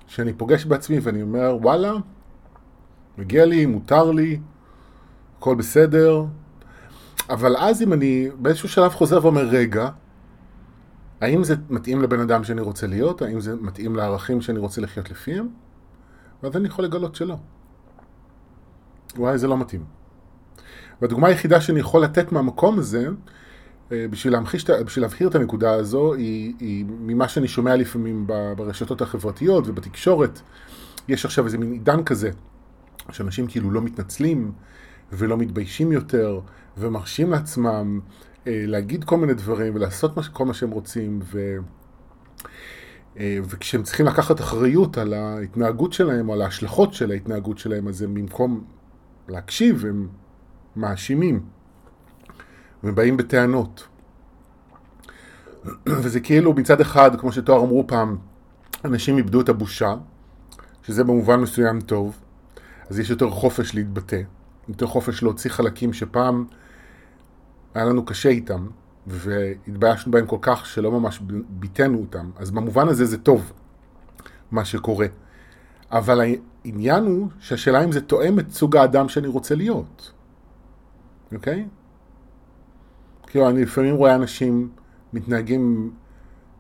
שאני 0.08 0.34
פוגש 0.34 0.66
בעצמי 0.66 1.00
ואני 1.00 1.22
אומר, 1.22 1.58
וואלה, 1.62 1.94
מגיע 3.18 3.46
לי, 3.46 3.66
מותר 3.66 4.12
לי, 4.12 4.40
הכל 5.38 5.56
בסדר. 5.56 6.26
אבל 7.30 7.58
אז 7.58 7.82
אם 7.82 7.94
אני 7.94 8.30
באיזשהו 8.36 8.70
שלב 8.70 8.92
חוזר 8.92 9.20
ואומר, 9.22 9.48
רגע, 9.48 9.90
האם 11.22 11.44
זה 11.44 11.56
מתאים 11.70 12.02
לבן 12.02 12.20
אדם 12.20 12.44
שאני 12.44 12.62
רוצה 12.62 12.88
להיות? 12.88 13.22
האם 13.22 13.40
זה 13.40 13.56
מתאים 13.56 13.96
לערכים 13.96 14.42
שאני 14.42 14.60
רוצה 14.60 14.82
לחיות 14.82 15.10
לפיהם? 15.10 15.48
ואז 16.44 16.58
אני 16.58 16.68
יכול 16.68 16.86
לגלות 16.86 17.16
שלא. 17.16 17.36
וואי, 19.18 19.38
זה 19.38 19.48
לא 19.48 19.58
מתאים. 19.58 19.84
והדוגמה 21.02 21.28
היחידה 21.28 21.62
שאני 21.62 21.80
יכול 21.80 22.04
לתת 22.04 22.32
מהמקום 22.32 22.80
הזה, 22.80 23.08
אה, 23.92 24.06
בשביל, 24.10 24.34
להמחיש, 24.34 24.70
בשביל 24.70 25.06
להבהיר 25.06 25.30
את 25.30 25.36
הנקודה 25.36 25.74
הזו, 25.74 26.14
היא, 26.14 26.54
היא 26.60 26.86
ממה 26.90 27.28
שאני 27.28 27.48
שומע 27.48 27.76
לפעמים 27.76 28.28
ברשתות 28.58 29.02
החברתיות 29.02 29.68
ובתקשורת. 29.68 30.40
יש 31.08 31.26
עכשיו 31.26 31.46
איזה 31.46 31.58
מין 31.58 31.72
עידן 31.72 32.04
כזה, 32.04 32.32
שאנשים 33.12 33.48
כאילו 33.48 33.72
לא 33.72 33.82
מתנצלים 33.82 34.52
ולא 35.12 35.38
מתביישים 35.38 35.92
יותר, 35.92 36.40
ומרשים 36.78 37.32
לעצמם 37.32 38.00
להגיד 38.48 39.04
כל 39.04 39.18
מיני 39.18 39.34
דברים 39.34 39.76
ולעשות 39.76 40.12
כל 40.34 40.46
מה 40.46 40.54
שהם 40.54 40.72
רוצים, 40.72 41.20
ו... 41.24 41.58
אה, 43.20 43.38
וכשהם 43.44 43.84
צריכים 43.84 44.06
לקחת 44.06 44.40
אחריות 44.40 44.98
על 44.98 45.14
ההתנהגות 45.14 45.94
שלהם 45.94 46.30
או 46.30 46.34
על 46.34 46.42
ההשלכות 46.42 46.94
של 46.94 47.12
ההתנהגות 47.12 47.58
שלהם, 47.58 47.88
אז 47.88 48.02
הם 48.02 48.14
במקום 48.14 48.64
להקשיב, 49.28 49.86
הם 49.86 50.08
מאשימים 50.76 51.46
ובאים 52.84 53.18
בטענות. 53.18 53.88
וזה 56.04 56.20
כאילו 56.20 56.54
מצד 56.54 56.82
אחד, 56.82 57.20
כמו 57.20 57.32
שתואר 57.32 57.64
אמרו 57.64 57.88
פעם, 57.88 58.18
אנשים 58.86 59.18
איבדו 59.18 59.42
את 59.42 59.50
הבושה, 59.50 59.96
שזה 60.84 61.04
במובן 61.04 61.40
מסוים 61.40 61.82
טוב, 61.82 62.20
אז 62.90 63.00
יש 63.00 63.10
יותר 63.10 63.30
חופש 63.30 63.76
להתבטא, 63.76 64.22
יותר 64.70 64.88
חופש 64.88 65.24
להוציא 65.24 65.52
חלקים 65.52 65.94
שפעם 65.94 66.46
היה 67.76 67.86
לנו 67.86 68.06
קשה 68.06 68.30
איתם, 68.30 68.68
והתביישנו 69.08 70.12
בהם 70.12 70.26
כל 70.26 70.38
כך 70.42 70.66
שלא 70.66 70.92
ממש 70.92 71.20
ביטאנו 71.50 71.98
אותם, 71.98 72.32
אז 72.36 72.52
במובן 72.52 72.88
הזה 72.88 73.06
זה 73.06 73.18
טוב, 73.18 73.52
מה 74.52 74.66
שקורה. 74.66 75.08
אבל 75.92 76.22
העניין 76.22 77.06
הוא 77.06 77.28
שהשאלה 77.40 77.84
אם 77.84 77.92
זה 77.92 78.02
תואם 78.02 78.40
את 78.40 78.52
סוג 78.52 78.78
האדם 78.78 79.10
שאני 79.10 79.28
רוצה 79.28 79.56
להיות, 79.56 80.12
אוקיי? 81.34 81.68
כאילו, 83.28 83.50
אני 83.50 83.62
לפעמים 83.62 83.96
רואה 83.96 84.16
אנשים 84.16 84.70
מתנהגים 85.14 85.94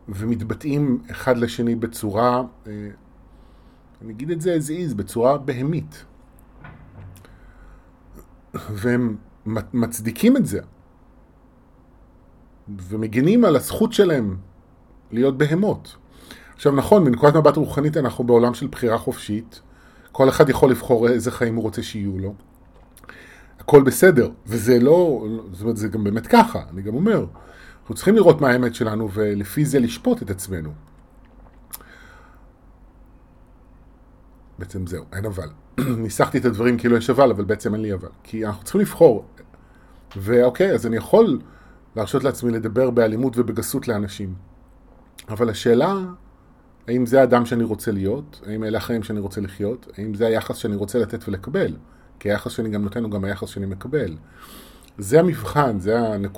ומתבטאים 0.09 1.01
אחד 1.11 1.37
לשני 1.37 1.75
בצורה, 1.75 2.43
אה, 2.67 2.89
אני 4.01 4.13
אגיד 4.13 4.31
את 4.31 4.41
זה 4.41 4.57
as 4.57 4.91
is, 4.91 4.95
בצורה 4.95 5.37
בהמית. 5.37 6.05
והם 8.53 9.15
מצדיקים 9.73 10.37
את 10.37 10.45
זה. 10.45 10.61
ומגינים 12.69 13.45
על 13.45 13.55
הזכות 13.55 13.93
שלהם 13.93 14.37
להיות 15.11 15.37
בהמות. 15.37 15.95
עכשיו 16.55 16.71
נכון, 16.71 17.03
מנקודת 17.03 17.35
מבט 17.35 17.57
רוחנית 17.57 17.97
אנחנו 17.97 18.23
בעולם 18.23 18.53
של 18.53 18.67
בחירה 18.67 18.97
חופשית, 18.97 19.61
כל 20.11 20.29
אחד 20.29 20.49
יכול 20.49 20.71
לבחור 20.71 21.07
איזה 21.07 21.31
חיים 21.31 21.55
הוא 21.55 21.63
רוצה 21.63 21.83
שיהיו 21.83 22.19
לו. 22.19 22.33
הכל 23.59 23.83
בסדר, 23.83 24.29
וזה 24.47 24.79
לא, 24.79 25.25
זאת 25.51 25.61
אומרת, 25.61 25.77
זה 25.77 25.87
גם 25.87 26.03
באמת 26.03 26.27
ככה, 26.27 26.61
אני 26.73 26.81
גם 26.81 26.95
אומר. 26.95 27.25
אנחנו 27.81 27.95
צריכים 27.95 28.15
לראות 28.15 28.41
מה 28.41 28.49
האמת 28.49 28.75
שלנו 28.75 29.09
ולפי 29.11 29.65
זה 29.65 29.79
לשפוט 29.79 30.21
את 30.21 30.29
עצמנו. 30.29 30.71
בעצם 34.59 34.87
זהו, 34.87 35.05
אין 35.13 35.25
אבל. 35.25 35.49
ניסחתי 36.03 36.37
את 36.37 36.45
הדברים 36.45 36.77
כאילו 36.77 36.97
יש 36.97 37.09
אבל, 37.09 37.31
אבל 37.31 37.43
בעצם 37.43 37.73
אין 37.73 37.81
לי 37.81 37.93
אבל. 37.93 38.09
כי 38.23 38.45
אנחנו 38.45 38.63
צריכים 38.63 38.81
לבחור. 38.81 39.25
ואוקיי, 40.17 40.71
אז 40.71 40.85
אני 40.85 40.95
יכול 40.95 41.39
להרשות 41.95 42.23
לעצמי 42.23 42.51
לדבר 42.51 42.89
באלימות 42.89 43.37
ובגסות 43.37 43.87
לאנשים. 43.87 44.33
אבל 45.29 45.49
השאלה, 45.49 45.95
האם 46.87 47.05
זה 47.05 47.21
האדם 47.21 47.45
שאני 47.45 47.63
רוצה 47.63 47.91
להיות? 47.91 48.41
האם 48.47 48.63
אלה 48.63 48.77
החיים 48.77 49.03
שאני 49.03 49.19
רוצה 49.19 49.41
לחיות? 49.41 49.87
האם 49.97 50.13
זה 50.13 50.27
היחס 50.27 50.57
שאני 50.57 50.75
רוצה 50.75 50.99
לתת 50.99 51.27
ולקבל? 51.27 51.75
כי 52.19 52.31
היחס 52.31 52.51
שאני 52.51 52.69
גם 52.69 52.83
נותן 52.83 53.03
הוא 53.03 53.11
גם 53.11 53.23
היחס 53.23 53.49
שאני 53.49 53.65
מקבל. 53.65 54.17
זה 54.97 55.19
המבחן, 55.19 55.79
זה 55.79 55.99
הנק... 55.99 56.37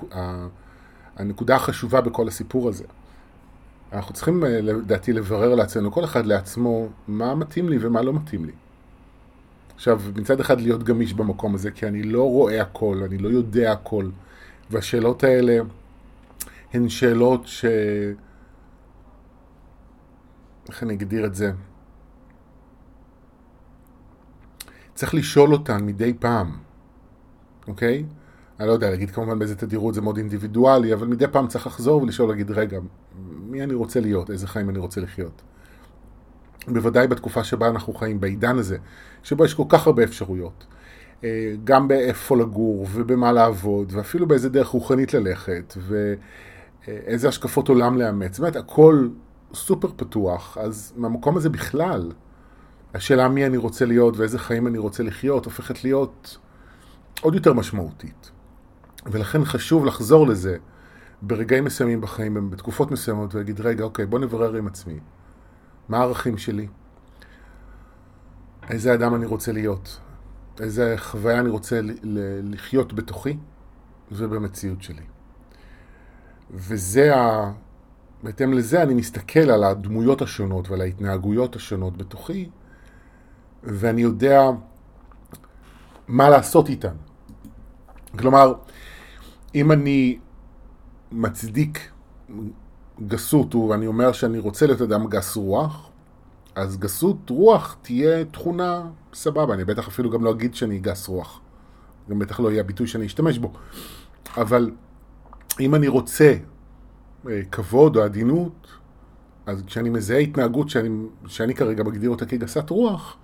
הנקודה 1.15 1.55
החשובה 1.55 2.01
בכל 2.01 2.27
הסיפור 2.27 2.69
הזה. 2.69 2.83
אנחנו 3.93 4.13
צריכים, 4.13 4.45
אה, 4.45 4.61
לדעתי, 4.61 5.13
לברר 5.13 5.55
לעצמנו, 5.55 5.91
כל 5.91 6.03
אחד 6.03 6.25
לעצמו, 6.25 6.87
מה 7.07 7.35
מתאים 7.35 7.69
לי 7.69 7.77
ומה 7.81 8.01
לא 8.01 8.13
מתאים 8.13 8.45
לי. 8.45 8.51
עכשיו, 9.75 10.01
מצד 10.15 10.39
אחד 10.39 10.61
להיות 10.61 10.83
גמיש 10.83 11.13
במקום 11.13 11.55
הזה, 11.55 11.71
כי 11.71 11.87
אני 11.87 12.03
לא 12.03 12.23
רואה 12.23 12.61
הכל, 12.61 13.01
אני 13.05 13.17
לא 13.17 13.29
יודע 13.29 13.71
הכל, 13.71 14.09
והשאלות 14.71 15.23
האלה 15.23 15.59
הן 16.73 16.89
שאלות 16.89 17.47
ש... 17.47 17.65
איך 20.69 20.83
אני 20.83 20.93
אגדיר 20.93 21.25
את 21.25 21.35
זה? 21.35 21.51
צריך 24.95 25.13
לשאול 25.13 25.53
אותן 25.53 25.85
מדי 25.85 26.13
פעם, 26.13 26.57
אוקיי? 27.67 28.05
אני 28.59 28.67
לא 28.67 28.73
יודע 28.73 28.89
להגיד 28.89 29.11
כמובן 29.11 29.39
באיזה 29.39 29.55
תדירות 29.55 29.93
זה 29.93 30.01
מאוד 30.01 30.17
אינדיבידואלי, 30.17 30.93
אבל 30.93 31.07
מדי 31.07 31.25
פעם 31.31 31.47
צריך 31.47 31.67
לחזור 31.67 32.01
ולשאול, 32.01 32.29
להגיד, 32.29 32.51
רגע, 32.51 32.79
מי 33.29 33.63
אני 33.63 33.73
רוצה 33.73 33.99
להיות? 33.99 34.31
איזה 34.31 34.47
חיים 34.47 34.69
אני 34.69 34.79
רוצה 34.79 35.01
לחיות? 35.01 35.41
בוודאי 36.67 37.07
בתקופה 37.07 37.43
שבה 37.43 37.67
אנחנו 37.67 37.93
חיים, 37.93 38.19
בעידן 38.19 38.57
הזה, 38.57 38.77
שבו 39.23 39.45
יש 39.45 39.53
כל 39.53 39.63
כך 39.69 39.87
הרבה 39.87 40.03
אפשרויות. 40.03 40.65
אה, 41.23 41.53
גם 41.63 41.87
באיפה 41.87 42.37
לגור, 42.37 42.87
ובמה 42.93 43.31
לעבוד, 43.31 43.93
ואפילו 43.95 44.27
באיזה 44.27 44.49
דרך 44.49 44.67
רוחנית 44.67 45.13
ללכת, 45.13 45.77
ואיזה 46.87 47.27
השקפות 47.27 47.69
עולם 47.69 47.97
לאמץ. 47.97 48.39
באמת, 48.39 48.55
הכל 48.55 49.09
סופר 49.53 49.87
פתוח, 49.95 50.57
אז 50.61 50.93
מהמקום 50.95 51.37
הזה 51.37 51.49
בכלל, 51.49 52.11
השאלה 52.93 53.29
מי 53.29 53.45
אני 53.45 53.57
רוצה 53.57 53.85
להיות 53.85 54.17
ואיזה 54.17 54.39
חיים 54.39 54.67
אני 54.67 54.77
רוצה 54.77 55.03
לחיות, 55.03 55.45
הופכת 55.45 55.83
להיות 55.83 56.37
עוד 57.21 57.35
יותר 57.35 57.53
משמעותית. 57.53 58.31
ולכן 59.05 59.45
חשוב 59.45 59.85
לחזור 59.85 60.27
לזה 60.27 60.57
ברגעים 61.21 61.63
מסוימים 61.63 62.01
בחיים, 62.01 62.49
בתקופות 62.49 62.91
מסוימות, 62.91 63.35
ולהגיד, 63.35 63.61
רגע, 63.61 63.83
אוקיי, 63.83 64.05
בוא 64.05 64.19
נברר 64.19 64.55
עם 64.55 64.67
עצמי. 64.67 64.99
מה 65.89 65.97
הערכים 65.97 66.37
שלי? 66.37 66.67
איזה 68.69 68.93
אדם 68.93 69.15
אני 69.15 69.25
רוצה 69.25 69.51
להיות? 69.51 69.99
איזה 70.61 70.95
חוויה 70.97 71.39
אני 71.39 71.49
רוצה 71.49 71.79
לחיות 72.43 72.93
בתוכי 72.93 73.37
ובמציאות 74.11 74.81
שלי. 74.83 75.03
וזה 76.51 77.15
ה... 77.15 77.51
בהתאם 78.23 78.53
לזה 78.53 78.83
אני 78.83 78.93
מסתכל 78.93 79.39
על 79.51 79.63
הדמויות 79.63 80.21
השונות 80.21 80.69
ועל 80.69 80.81
ההתנהגויות 80.81 81.55
השונות 81.55 81.97
בתוכי, 81.97 82.49
ואני 83.63 84.01
יודע 84.01 84.41
מה 86.07 86.29
לעשות 86.29 86.69
איתן. 86.69 86.95
כלומר, 88.17 88.53
אם 89.55 89.71
אני 89.71 90.19
מצדיק 91.11 91.91
גסות, 93.07 93.55
ואני 93.55 93.87
אומר 93.87 94.11
שאני 94.11 94.39
רוצה 94.39 94.65
להיות 94.65 94.81
אדם 94.81 95.07
גס 95.07 95.35
רוח, 95.35 95.89
אז 96.55 96.77
גסות 96.77 97.29
רוח 97.29 97.77
תהיה 97.81 98.25
תכונה 98.25 98.89
סבבה, 99.17 99.53
אני 99.53 99.65
בטח 99.65 99.87
אפילו 99.87 100.09
גם 100.09 100.23
לא 100.23 100.31
אגיד 100.31 100.55
שאני 100.55 100.79
גס 100.79 101.07
רוח. 101.07 101.41
גם 102.09 102.19
בטח 102.19 102.39
לא 102.39 102.51
יהיה 102.51 102.61
הביטוי 102.61 102.87
שאני 102.87 103.05
אשתמש 103.05 103.37
בו. 103.37 103.53
אבל 104.37 104.71
אם 105.59 105.75
אני 105.75 105.87
רוצה 105.87 106.35
אה, 107.29 107.41
כבוד 107.51 107.95
או 107.95 108.03
עדינות, 108.03 108.67
אז 109.45 109.63
כשאני 109.67 109.89
מזהה 109.89 110.17
התנהגות 110.17 110.69
שאני, 110.69 110.89
שאני 111.27 111.55
כרגע 111.55 111.83
מגדיר 111.83 112.09
אותה 112.09 112.25
כגסת 112.25 112.69
רוח, 112.69 113.17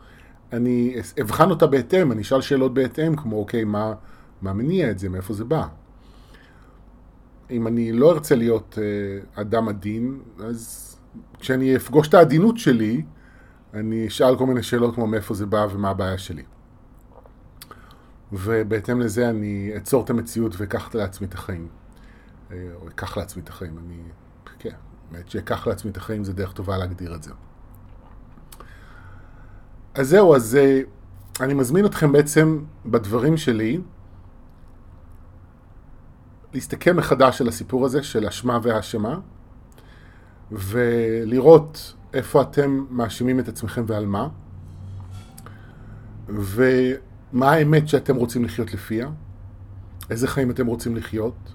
אני 0.53 0.95
אבחן 1.21 1.49
אותה 1.49 1.67
בהתאם, 1.67 2.11
אני 2.11 2.21
אשאל 2.21 2.41
שאלות 2.41 2.73
בהתאם, 2.73 3.15
כמו 3.15 3.35
אוקיי, 3.35 3.63
מה, 3.63 3.93
מה 4.41 4.53
מניע 4.53 4.91
את 4.91 4.99
זה, 4.99 5.09
מאיפה 5.09 5.33
זה 5.33 5.45
בא. 5.45 5.67
אם 7.51 7.67
אני 7.67 7.91
לא 7.91 8.11
ארצה 8.11 8.35
להיות 8.35 8.79
אה, 8.81 9.41
אדם 9.41 9.67
עדין, 9.69 10.19
אז 10.39 10.95
כשאני 11.39 11.75
אפגוש 11.75 12.07
את 12.07 12.13
העדינות 12.13 12.57
שלי, 12.57 13.03
אני 13.73 14.07
אשאל 14.07 14.37
כל 14.37 14.45
מיני 14.45 14.63
שאלות 14.63 14.95
כמו 14.95 15.07
מאיפה 15.07 15.33
זה 15.33 15.45
בא 15.45 15.67
ומה 15.71 15.89
הבעיה 15.89 16.17
שלי. 16.17 16.43
ובהתאם 18.31 18.99
לזה 18.99 19.29
אני 19.29 19.71
אצור 19.77 20.03
את 20.03 20.09
המציאות 20.09 20.55
ואקח 20.57 20.95
לעצמי 20.95 21.27
את 21.27 21.33
החיים. 21.33 21.67
אה, 22.51 22.69
או 22.81 22.87
אקח 22.87 23.17
לעצמי 23.17 23.43
את 23.43 23.49
החיים. 23.49 23.77
אני, 23.77 23.97
כן, 24.59 24.75
באמת 25.11 25.29
שאקח 25.29 25.67
לעצמי 25.67 25.91
את 25.91 25.97
החיים 25.97 26.23
זה 26.23 26.33
דרך 26.33 26.53
טובה 26.53 26.77
להגדיר 26.77 27.15
את 27.15 27.23
זה. 27.23 27.31
אז 29.95 30.09
זהו, 30.09 30.35
אז 30.35 30.55
אה, 30.55 30.81
אני 31.39 31.53
מזמין 31.53 31.85
אתכם 31.85 32.11
בעצם 32.11 32.63
בדברים 32.85 33.37
שלי 33.37 33.81
להסתכל 36.53 36.91
מחדש 36.91 37.41
על 37.41 37.47
הסיפור 37.47 37.85
הזה 37.85 38.03
של 38.03 38.27
אשמה 38.27 38.59
והאשמה 38.63 39.19
ולראות 40.51 41.93
איפה 42.13 42.41
אתם 42.41 42.85
מאשימים 42.89 43.39
את 43.39 43.47
עצמכם 43.47 43.83
ועל 43.87 44.05
מה 44.05 44.27
ומה 46.29 47.51
האמת 47.51 47.87
שאתם 47.87 48.15
רוצים 48.15 48.45
לחיות 48.45 48.73
לפיה, 48.73 49.09
איזה 50.09 50.27
חיים 50.27 50.51
אתם 50.51 50.65
רוצים 50.65 50.95
לחיות 50.95 51.53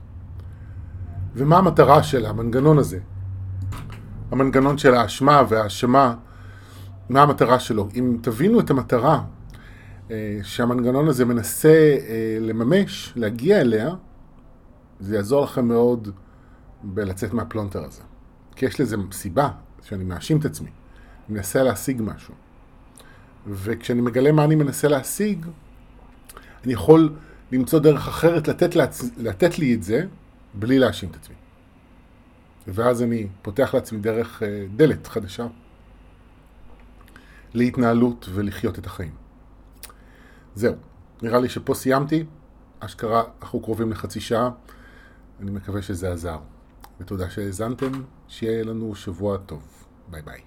ומה 1.35 1.59
המטרה 1.59 2.03
של 2.03 2.27
המנגנון 2.27 2.79
הזה. 2.79 2.99
המנגנון 4.31 4.79
של 4.79 4.95
האשמה 4.95 5.43
והאשמה 5.49 6.15
מה 7.09 7.23
המטרה 7.23 7.61
שלו. 7.61 7.89
אם 7.95 8.17
תבינו 8.21 8.61
את 8.61 8.71
המטרה 8.71 9.23
אה, 10.11 10.39
שהמנגנון 10.43 11.09
הזה 11.09 11.25
מנסה 11.25 11.69
אה, 12.09 12.39
לממש, 12.41 13.13
להגיע 13.17 13.61
אליה, 13.61 13.91
זה 15.01 15.17
יעזור 15.17 15.45
לכם 15.45 15.69
מאוד 15.69 16.09
בלצאת 16.83 17.35
מהפלונטר 17.35 17.85
הזה. 17.85 18.03
כי 18.57 18.67
יש 18.67 18.81
לזה 18.81 18.97
סיבה 19.13 19.51
שאני 19.89 20.05
מאשים 20.05 20.39
את 20.39 20.45
עצמי. 20.45 20.71
אני 21.29 21.37
מנסה 21.37 21.63
להשיג 21.63 22.03
משהו. 22.05 22.35
וכשאני 23.47 24.01
מגלה 24.01 24.33
מה 24.33 24.45
אני 24.45 24.55
מנסה 24.55 24.89
להשיג, 24.89 25.47
אני 26.65 26.73
יכול 26.73 27.17
למצוא 27.53 27.79
דרך 27.79 28.09
אחרת 28.09 28.49
לתת, 28.49 28.75
לעצ... 28.75 29.05
לתת 29.17 29.59
לי 29.59 29.75
את 29.75 29.83
זה 29.83 30.07
בלי 30.55 30.79
להאשים 30.79 31.11
את 31.11 31.17
עצמי. 31.17 31.35
ואז 32.67 33.03
אני 33.03 33.27
פותח 33.43 33.75
לעצמי 33.75 33.99
דרך 33.99 34.43
אה, 34.43 34.67
דלת 34.77 35.07
חדשה 35.07 35.47
להתנהלות 37.55 38.29
ולחיות 38.35 38.79
את 38.79 38.87
החיים. 38.87 39.15
זהו, 40.55 40.75
נראה 41.23 41.39
לי 41.39 41.49
שפה 41.49 41.75
סיימתי. 41.75 42.25
אשכרה, 42.81 43.23
אנחנו 43.43 43.61
קרובים 43.61 43.91
לחצי 43.91 44.21
שעה. 44.21 44.51
אני 45.41 45.51
מקווה 45.51 45.83
שזה 45.83 46.13
עזר. 46.13 46.39
ותודה 47.01 47.31
שהאזנתם, 47.31 47.93
שיהיה 48.29 48.65
לנו 48.65 48.95
שבוע 48.95 49.37
טוב. 49.37 49.78
Bye 50.11 50.23
bye. 50.23 50.43